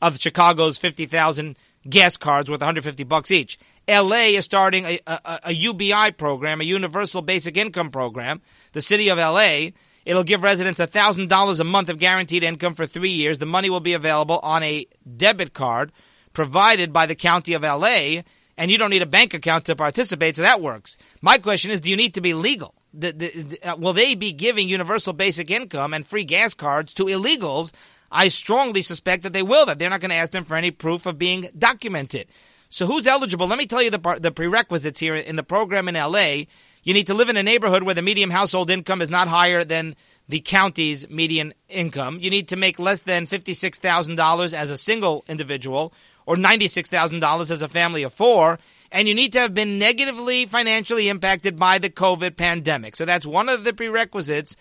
of 0.01 0.21
Chicago's 0.21 0.79
50,000 0.79 1.57
gas 1.89 2.17
cards 2.17 2.51
worth 2.51 2.61
150 2.61 3.05
bucks 3.05 3.31
each. 3.31 3.59
LA 3.89 4.37
is 4.37 4.45
starting 4.45 4.85
a, 4.87 5.01
a, 5.07 5.41
a, 5.45 5.53
UBI 5.53 6.13
program, 6.13 6.61
a 6.61 6.65
Universal 6.65 7.23
Basic 7.23 7.57
Income 7.57 7.91
program. 7.91 8.41
The 8.73 8.81
city 8.81 9.11
of 9.11 9.19
LA, 9.19 9.71
it'll 10.07 10.25
give 10.25 10.43
residents 10.43 10.81
$1,000 10.81 11.61
a 11.61 11.65
month 11.65 11.89
of 11.91 11.99
guaranteed 11.99 12.45
income 12.45 12.75
for 12.75 12.87
three 12.87 13.13
years. 13.13 13.39
The 13.39 13.47
money 13.47 13.69
will 13.69 13.81
be 13.81 13.93
available 13.93 14.39
on 14.43 14.63
a 14.63 14.87
debit 15.17 15.53
card 15.53 15.93
provided 16.35 16.93
by 16.93 17.07
the 17.07 17.15
county 17.15 17.55
of 17.55 17.63
LA, 17.63 18.23
and 18.59 18.71
you 18.71 18.77
don't 18.77 18.91
need 18.91 19.03
a 19.03 19.07
bank 19.07 19.33
account 19.33 19.65
to 19.67 19.77
participate, 19.77 20.37
so 20.37 20.43
that 20.43 20.61
works. 20.61 20.99
My 21.23 21.39
question 21.39 21.71
is, 21.71 21.81
do 21.81 21.89
you 21.89 21.97
need 21.97 22.15
to 22.15 22.21
be 22.21 22.35
legal? 22.35 22.75
The, 22.93 23.13
the, 23.13 23.43
the, 23.43 23.73
uh, 23.73 23.77
will 23.77 23.95
they 23.95 24.15
be 24.15 24.33
giving 24.33 24.69
universal 24.69 25.13
basic 25.13 25.51
income 25.51 25.95
and 25.95 26.07
free 26.07 26.25
gas 26.25 26.55
cards 26.55 26.95
to 26.95 27.05
illegals? 27.05 27.73
I 28.13 28.29
strongly 28.29 28.83
suspect 28.83 29.25
that 29.25 29.33
they 29.33 29.43
will, 29.43 29.67
that 29.67 29.79
they're 29.79 29.91
not 29.91 30.01
going 30.01 30.11
to 30.11 30.17
ask 30.17 30.31
them 30.31 30.45
for 30.45 30.57
any 30.57 30.71
proof 30.71 31.07
of 31.07 31.19
being 31.19 31.49
documented. 31.57 32.29
So 32.69 32.87
who's 32.87 33.07
eligible? 33.07 33.47
Let 33.47 33.59
me 33.59 33.67
tell 33.67 33.83
you 33.83 33.91
the, 33.91 34.19
the 34.21 34.33
prerequisites 34.33 35.01
here 35.01 35.17
in 35.17 35.37
the 35.37 35.43
program 35.43 35.89
in 35.89 35.95
LA. 35.95 36.45
You 36.85 36.93
need 36.93 37.07
to 37.07 37.15
live 37.15 37.29
in 37.29 37.37
a 37.37 37.43
neighborhood 37.43 37.83
where 37.83 37.95
the 37.95 38.03
median 38.03 38.31
household 38.31 38.71
income 38.71 39.01
is 39.01 39.09
not 39.09 39.27
higher 39.27 39.65
than 39.65 39.97
the 40.29 40.41
county's 40.41 41.09
median 41.09 41.55
income. 41.69 42.19
You 42.21 42.31
need 42.31 42.49
to 42.49 42.57
make 42.57 42.79
less 42.79 43.01
than 43.01 43.27
$56,000 43.27 44.53
as 44.53 44.71
a 44.71 44.77
single 44.77 45.25
individual 45.29 45.93
or 46.27 46.37
$96,000 46.37 47.51
as 47.51 47.63
a 47.63 47.69
family 47.69 48.03
of 48.03 48.13
four, 48.13 48.59
and 48.91 49.09
you 49.09 49.15
need 49.15 49.33
to 49.33 49.41
have 49.41 49.55
been 49.55 49.79
negatively 49.79 50.47
financially 50.47 51.09
impacted 51.09 51.59
by 51.59 51.79
the 51.79 51.91
COVID 51.91 52.37
pandemic. 52.37 52.97
So 52.97 53.05
that's 53.05 53.27
one 53.27 53.49
of 53.49 53.65
the 53.65 53.73
prerequisites 53.73 54.57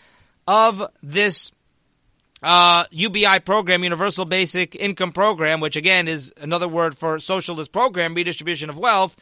of 0.48 0.86
this 1.02 1.52
uh, 2.42 2.84
UBI 2.92 3.40
program, 3.40 3.84
Universal 3.84 4.26
Basic 4.26 4.76
Income 4.76 5.14
Program, 5.14 5.62
which 5.62 5.76
again 5.76 6.08
is 6.08 6.34
another 6.42 6.68
word 6.68 6.98
for 6.98 7.20
socialist 7.20 7.72
program, 7.72 8.14
redistribution 8.14 8.70
of 8.70 8.78
wealth. 8.78 9.16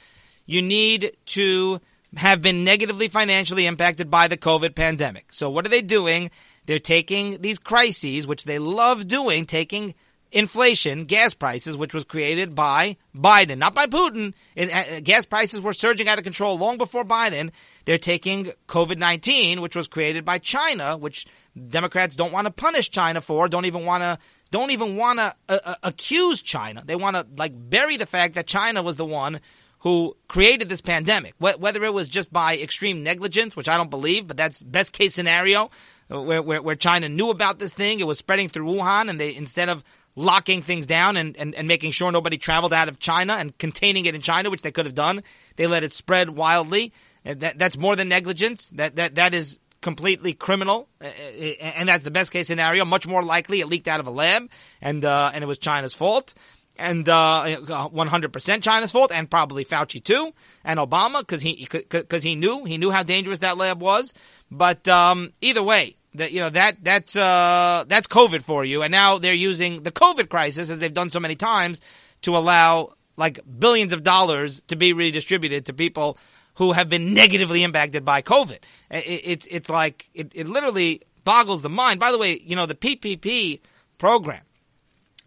You 0.46 0.62
need 0.62 1.16
to 1.28 1.80
have 2.18 2.42
been 2.42 2.64
negatively 2.64 3.08
financially 3.08 3.68
impacted 3.68 4.10
by 4.10 4.28
the 4.28 4.38
COVID 4.38 4.76
pandemic. 4.76 5.32
So 5.32 5.50
what 5.50 5.66
are 5.66 5.70
they 5.70 5.82
doing? 5.82 6.32
They're 6.66 6.80
taking 6.80 7.42
these 7.42 7.60
crises, 7.60 8.28
which 8.28 8.44
they 8.44 8.60
love 8.60 9.08
doing, 9.08 9.46
taking 9.46 9.94
inflation, 10.32 11.06
gas 11.06 11.34
prices, 11.34 11.76
which 11.76 11.94
was 11.94 12.06
created 12.06 12.56
by 12.56 12.98
Biden, 13.16 13.58
not 13.58 13.76
by 13.76 13.88
Putin. 13.88 14.34
It, 14.56 14.72
uh, 14.72 15.02
gas 15.02 15.26
prices 15.26 15.62
were 15.62 15.74
surging 15.74 16.08
out 16.08 16.18
of 16.18 16.24
control 16.24 16.58
long 16.58 16.78
before 16.78 17.04
Biden. 17.04 17.52
They're 17.86 17.98
taking 17.98 18.52
COVID-19, 18.68 19.60
which 19.60 19.76
was 19.76 19.88
created 19.88 20.24
by 20.24 20.38
China, 20.38 20.98
which 20.98 21.28
Democrats 21.68 22.16
don't 22.16 22.32
want 22.32 22.46
to 22.48 22.52
punish 22.52 22.90
China 22.90 23.22
for, 23.22 23.48
don't 23.48 23.66
even 23.66 23.86
want 23.86 24.04
to 24.04 24.18
don't 24.52 24.72
even 24.72 24.98
want 24.98 25.20
to 25.20 25.34
uh, 25.48 25.60
uh, 25.64 25.76
accuse 25.82 26.42
China. 26.42 26.84
They 26.86 26.98
want 26.98 27.16
to 27.16 27.26
like 27.38 27.54
bury 27.56 27.96
the 27.96 28.06
fact 28.06 28.36
that 28.36 28.48
China 28.48 28.84
was 28.84 28.98
the 28.98 29.06
one 29.06 29.40
who 29.80 30.16
created 30.28 30.70
this 30.70 30.82
pandemic. 30.82 31.34
Whether 31.40 31.84
it 31.86 31.94
was 31.94 32.08
just 32.08 32.32
by 32.32 32.58
extreme 32.58 33.02
negligence, 33.02 33.56
which 33.56 33.70
I 33.70 33.78
don't 33.78 33.90
believe, 33.90 34.28
but 34.28 34.38
that's 34.38 34.62
best 34.62 34.94
case 34.94 35.16
scenario, 35.16 35.72
where, 36.08 36.42
where, 36.42 36.62
where 36.62 36.76
China 36.76 37.10
knew 37.10 37.30
about 37.30 37.58
this 37.58 37.74
thing, 37.74 38.00
it 38.00 38.06
was 38.06 38.20
spreading 38.20 38.50
through 38.50 38.68
Wuhan, 38.68 39.10
and 39.10 39.20
they 39.20 39.36
instead 39.36 39.70
of 39.70 39.84
locking 40.16 40.62
things 40.62 40.86
down 40.86 41.18
and, 41.18 41.38
and, 41.38 41.56
and 41.56 41.68
making 41.68 41.92
sure 41.92 42.12
nobody 42.12 42.38
traveled 42.38 42.74
out 42.74 42.90
of 42.90 43.00
China 43.00 43.34
and 43.34 43.58
containing 43.58 44.06
it 44.06 44.16
in 44.16 44.22
China, 44.22 44.50
which 44.50 44.62
they 44.62 44.72
could 44.72 44.86
have 44.86 44.96
done. 44.96 45.24
They 45.56 45.68
let 45.68 45.84
it 45.84 45.94
spread 45.94 46.30
wildly. 46.30 46.94
That, 47.24 47.58
that's 47.58 47.78
more 47.78 47.96
than 47.96 48.10
negligence. 48.10 48.70
That, 48.70 48.96
that, 48.96 49.16
that 49.16 49.34
is 49.34 49.60
completely 49.82 50.34
criminal, 50.34 50.88
and 51.02 51.90
that's 51.90 52.04
the 52.04 52.12
best 52.12 52.32
case 52.32 52.48
scenario. 52.48 52.86
Much 52.86 53.08
more 53.08 53.24
likely 53.24 53.60
it 53.60 53.68
leaked 53.68 53.88
out 53.88 54.00
of 54.00 54.08
a 54.08 54.12
lab, 54.12 54.50
and 54.82 55.04
uh, 55.04 55.32
and 55.34 55.44
it 55.44 55.48
was 55.48 55.58
China's 55.58 55.94
fault, 55.94 56.34
and 56.78 57.08
uh, 57.10 57.44
100% 57.46 58.64
China's 58.64 58.92
fault, 58.92 59.12
and 59.12 59.30
probably 59.30 59.66
Fauci 59.66 60.04
too, 60.04 60.34
and 60.64 60.80
Obama 60.80 61.20
because 61.20 61.42
he 61.42 61.68
because 61.90 62.24
he 62.24 62.36
knew 62.36 62.64
he 62.64 62.78
knew 62.78 62.92
how 62.92 63.04
dangerous 63.04 63.40
that 63.40 63.58
lab 63.58 63.82
was. 63.82 64.14
But 64.50 64.88
um, 64.88 65.34
either 65.42 65.64
way, 65.64 65.98
that 66.16 66.32
you 66.32 66.40
know 66.40 66.50
that 66.50 66.78
that's 66.84 67.16
uh, 67.16 67.86
that's 67.88 68.08
COVID 68.08 68.42
for 68.42 68.66
you, 68.66 68.82
and 68.84 68.92
now 68.92 69.18
they're 69.18 69.34
using 69.34 69.84
the 69.84 69.92
COVID 69.92 70.30
crisis 70.30 70.70
as 70.70 70.80
they've 70.80 70.94
done 70.94 71.10
so 71.10 71.20
many 71.20 71.36
times 71.36 71.82
to 72.24 72.36
allow 72.36 72.94
like 73.18 73.40
billions 73.60 73.94
of 73.94 74.04
dollars 74.04 74.62
to 74.68 74.76
be 74.76 74.94
redistributed 74.94 75.66
to 75.66 75.74
people 75.74 76.18
who 76.56 76.74
have 76.74 76.90
been 76.90 77.14
negatively 77.14 77.64
impacted 77.64 78.04
by 78.04 78.22
COVID. 78.22 78.60
It, 78.90 79.06
it, 79.06 79.48
it's 79.50 79.70
like 79.70 80.10
it, 80.14 80.32
it 80.36 80.48
literally 80.48 81.02
boggles 81.24 81.62
the 81.62 81.70
mind. 81.70 82.00
By 82.00 82.12
the 82.12 82.18
way, 82.18 82.40
you 82.44 82.56
know 82.56 82.66
the 82.66 82.76
PPP 82.76 83.62
program, 83.98 84.42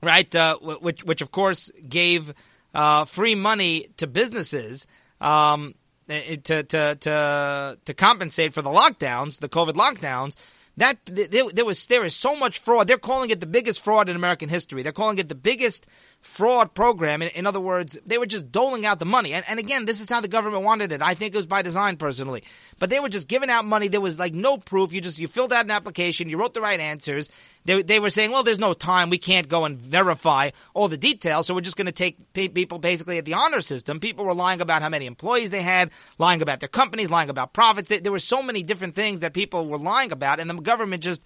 right? 0.03 0.35
Uh, 0.35 0.59
which 0.59 1.05
which 1.05 1.23
of 1.23 1.31
course 1.31 1.71
gave 1.89 2.35
uh, 2.75 3.05
free 3.07 3.35
money 3.35 3.89
to 3.97 4.07
businesses. 4.07 4.87
Um, 5.21 5.75
to, 6.07 6.63
to, 6.63 6.95
to, 6.97 7.79
to 7.83 7.95
compensate 7.95 8.53
for 8.53 8.61
the 8.61 8.69
lockdowns, 8.69 9.39
the 9.39 9.49
COVID 9.49 9.73
lockdowns, 9.73 10.35
that 10.77 10.99
there, 11.07 11.49
there 11.51 11.65
was 11.65 11.87
there 11.87 12.05
is 12.05 12.15
so 12.15 12.37
much 12.37 12.59
fraud. 12.59 12.89
They're 12.89 12.99
calling 12.99 13.31
it 13.31 13.41
the 13.41 13.47
biggest 13.47 13.81
fraud 13.81 14.09
in 14.09 14.17
American 14.17 14.49
history. 14.49 14.83
They're 14.83 14.93
calling 14.93 15.19
it 15.19 15.29
the 15.29 15.35
biggest 15.35 15.87
fraud 16.25 16.73
program. 16.75 17.21
In, 17.21 17.29
in, 17.29 17.47
other 17.47 17.61
words, 17.61 17.99
they 18.07 18.17
were 18.17 18.27
just 18.27 18.51
doling 18.51 18.87
out 18.87 18.99
the 18.99 19.05
money. 19.05 19.35
And, 19.35 19.45
and 19.47 19.59
again, 19.59 19.85
this 19.85 20.01
is 20.01 20.09
how 20.09 20.23
the 20.23 20.29
government 20.29 20.65
wanted 20.65 20.91
it. 20.91 21.03
I 21.03 21.13
think 21.13 21.35
it 21.35 21.37
was 21.37 21.47
by 21.47 21.61
design, 21.61 21.99
personally. 21.99 22.45
But 22.79 22.89
they 22.89 22.99
were 22.99 23.11
just 23.11 23.29
giving 23.29 23.51
out 23.51 23.67
money. 23.67 23.89
There 23.89 24.01
was 24.01 24.19
like 24.19 24.33
no 24.33 24.57
proof. 24.57 24.93
You 24.93 25.03
just 25.03 25.19
you 25.19 25.29
filled 25.29 25.53
out 25.53 25.67
an 25.67 25.71
application. 25.71 26.31
You 26.31 26.39
wrote 26.39 26.55
the 26.55 26.63
right 26.63 26.81
answers. 26.81 27.31
They, 27.67 27.83
they 27.83 28.01
were 28.01 28.09
saying, 28.09 28.31
well, 28.31 28.43
there's 28.43 28.59
no 28.59 28.73
time. 28.73 29.11
We 29.11 29.19
can't 29.19 29.49
go 29.49 29.67
and 29.67 29.79
verify 29.79 30.51
all 30.73 30.89
the 30.89 30.97
details. 30.97 31.47
So 31.47 31.55
we're 31.55 31.61
just 31.61 31.77
going 31.77 31.87
to 31.87 31.93
take 31.93 32.33
people 32.33 32.79
basically 32.79 33.19
at 33.19 33.27
the 33.27 33.35
honor 33.35 33.61
system. 33.61 34.01
People 34.01 34.25
were 34.25 34.35
lying 34.35 34.63
about 34.63 34.81
how 34.81 34.89
many 34.89 35.05
employees 35.05 35.51
they 35.51 35.63
had, 35.63 35.91
lying 36.19 36.41
about 36.41 36.61
their 36.61 36.71
companies, 36.71 37.11
lying 37.11 37.29
about 37.29 37.53
profits. 37.53 37.89
There 38.01 38.13
were 38.13 38.19
so 38.19 38.43
many 38.43 38.63
different 38.63 38.95
things 38.95 39.21
that 39.21 39.35
people 39.35 39.67
were 39.67 39.79
lying 39.79 40.11
about, 40.11 40.41
and 40.41 40.49
the 40.49 40.55
government 40.55 41.03
just 41.03 41.23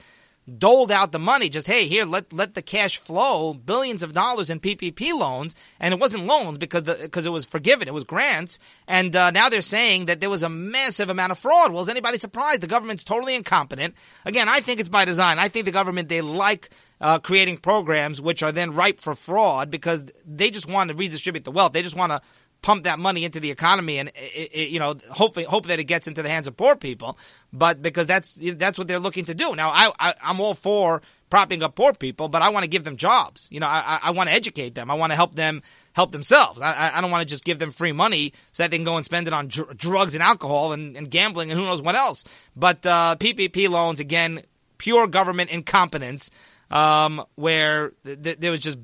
doled 0.57 0.91
out 0.91 1.13
the 1.13 1.19
money. 1.19 1.49
Just 1.49 1.67
hey, 1.67 1.87
here 1.87 2.05
let 2.05 2.33
let 2.33 2.55
the 2.55 2.63
cash 2.63 2.99
flow, 2.99 3.53
billions 3.55 4.03
of 4.03 4.13
dollars 4.13 4.51
in 4.51 4.61
PPP 4.61 5.13
loans, 5.13 5.55
and 5.79 5.93
it 5.93 6.01
wasn't 6.01 6.27
loans 6.27 6.59
because 6.59 6.85
the 6.85 6.95
because 6.95 7.27
it 7.27 7.31
was 7.31 7.45
forgiven, 7.45 7.89
it 7.89 7.95
was 7.95 8.05
grants, 8.05 8.59
and 8.87 9.15
uh, 9.15 9.31
now 9.31 9.49
they're 9.49 9.63
saying 9.63 10.07
that 10.07 10.21
there 10.21 10.31
was 10.31 10.43
a 10.43 10.49
massive 10.49 11.11
amount 11.11 11.33
of 11.33 11.39
fraud. 11.39 11.73
Well, 11.73 11.83
is 11.83 11.89
anybody 11.89 12.19
surprised? 12.19 12.63
The 12.63 12.67
government's 12.67 13.05
totally 13.05 13.35
incompetent. 13.35 13.95
Again, 14.25 14.49
I 14.49 14.61
think 14.61 14.81
it's 14.81 14.89
by 14.89 15.05
design. 15.05 15.39
I 15.39 15.49
think 15.49 15.65
the 15.65 15.73
government 15.73 16.09
they 16.09 16.21
like 16.21 16.71
uh, 17.01 17.19
creating 17.19 17.59
programs 17.59 18.21
which 18.21 18.43
are 18.43 18.53
then 18.53 18.73
ripe 18.73 19.01
for 19.01 19.15
fraud 19.15 19.71
because 19.71 20.03
they 20.27 20.51
just 20.51 20.69
want 20.69 20.91
to 20.91 20.97
redistribute 20.97 21.45
the 21.45 21.51
wealth. 21.51 21.73
They 21.73 21.83
just 21.83 21.97
want 21.97 22.13
to 22.13 22.21
pump 22.63 22.85
that 22.85 22.99
money 22.99 23.25
into 23.25 23.41
the 23.41 23.51
economy 23.51 23.99
and 23.99 24.09
it, 24.15 24.51
it, 24.53 24.69
you 24.71 24.79
know 24.79 24.97
hope 25.11 25.39
hope 25.43 25.67
that 25.67 25.79
it 25.79 25.85
gets 25.85 26.07
into 26.07 26.23
the 26.23 26.29
hands 26.29 26.47
of 26.47 26.57
poor 26.57 26.75
people 26.75 27.17
but 27.53 27.81
because 27.81 28.07
that's 28.07 28.37
that's 28.55 28.77
what 28.77 28.89
they're 28.89 28.99
looking 28.99 29.25
to 29.27 29.35
do. 29.35 29.55
Now 29.55 29.71
I, 29.71 29.93
I 29.99 30.15
i'm 30.23 30.41
all 30.41 30.55
for 30.55 31.03
propping 31.31 31.63
up 31.63 31.77
poor 31.77 31.93
people 31.93 32.29
but 32.29 32.43
i 32.43 32.49
want 32.49 32.65
to 32.65 32.69
give 32.69 32.85
them 32.85 32.97
jobs. 32.97 33.49
You 33.51 33.61
know 33.61 33.67
i 33.67 34.01
i 34.03 34.11
want 34.11 34.29
to 34.29 34.35
educate 34.35 34.75
them. 34.75 34.91
I 34.91 34.95
want 34.95 35.13
to 35.13 35.17
help 35.17 35.35
them 35.35 35.63
help 35.93 36.11
themselves. 36.11 36.61
I 36.61 36.93
i 36.95 37.01
don't 37.01 37.11
want 37.11 37.23
to 37.23 37.33
just 37.33 37.45
give 37.45 37.59
them 37.59 37.71
free 37.71 37.93
money 37.93 38.33
so 38.53 38.65
that 38.65 38.71
they 38.71 38.77
can 38.77 38.85
go 38.85 38.97
and 38.97 39.05
spend 39.05 39.29
it 39.29 39.33
on 39.33 39.49
dr- 39.49 39.77
drugs 39.77 40.15
and 40.15 40.23
alcohol 40.23 40.73
and, 40.73 40.97
and 40.97 41.11
gambling 41.11 41.51
and 41.51 41.59
who 41.59 41.67
knows 41.67 41.81
what 41.83 41.95
else. 41.95 42.25
But 42.57 42.85
uh 42.85 43.17
ppp 43.21 43.69
loans 43.69 44.01
again 44.01 44.43
pure 44.79 45.07
government 45.07 45.51
incompetence 45.51 46.31
um 46.73 47.25
where 47.37 47.93
th- 48.05 48.21
th- 48.21 48.39
there 48.41 48.51
was 48.51 48.61
just 48.61 48.79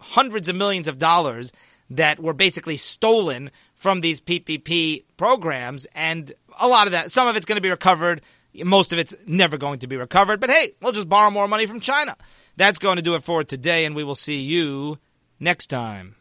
hundreds 0.00 0.48
of 0.48 0.56
millions 0.56 0.88
of 0.88 0.98
dollars 0.98 1.52
that 1.90 2.20
were 2.20 2.32
basically 2.32 2.76
stolen 2.76 3.50
from 3.74 4.00
these 4.00 4.20
PPP 4.20 5.04
programs. 5.16 5.86
And 5.94 6.32
a 6.58 6.68
lot 6.68 6.86
of 6.86 6.92
that, 6.92 7.12
some 7.12 7.28
of 7.28 7.36
it's 7.36 7.46
going 7.46 7.56
to 7.56 7.62
be 7.62 7.70
recovered. 7.70 8.22
Most 8.54 8.92
of 8.92 8.98
it's 8.98 9.14
never 9.26 9.56
going 9.56 9.80
to 9.80 9.86
be 9.86 9.96
recovered. 9.96 10.40
But 10.40 10.50
hey, 10.50 10.74
we'll 10.82 10.92
just 10.92 11.08
borrow 11.08 11.30
more 11.30 11.48
money 11.48 11.66
from 11.66 11.80
China. 11.80 12.16
That's 12.56 12.78
going 12.78 12.96
to 12.96 13.02
do 13.02 13.14
it 13.14 13.22
for 13.22 13.44
today, 13.44 13.84
and 13.84 13.94
we 13.94 14.04
will 14.04 14.16
see 14.16 14.40
you 14.40 14.98
next 15.38 15.68
time. 15.68 16.16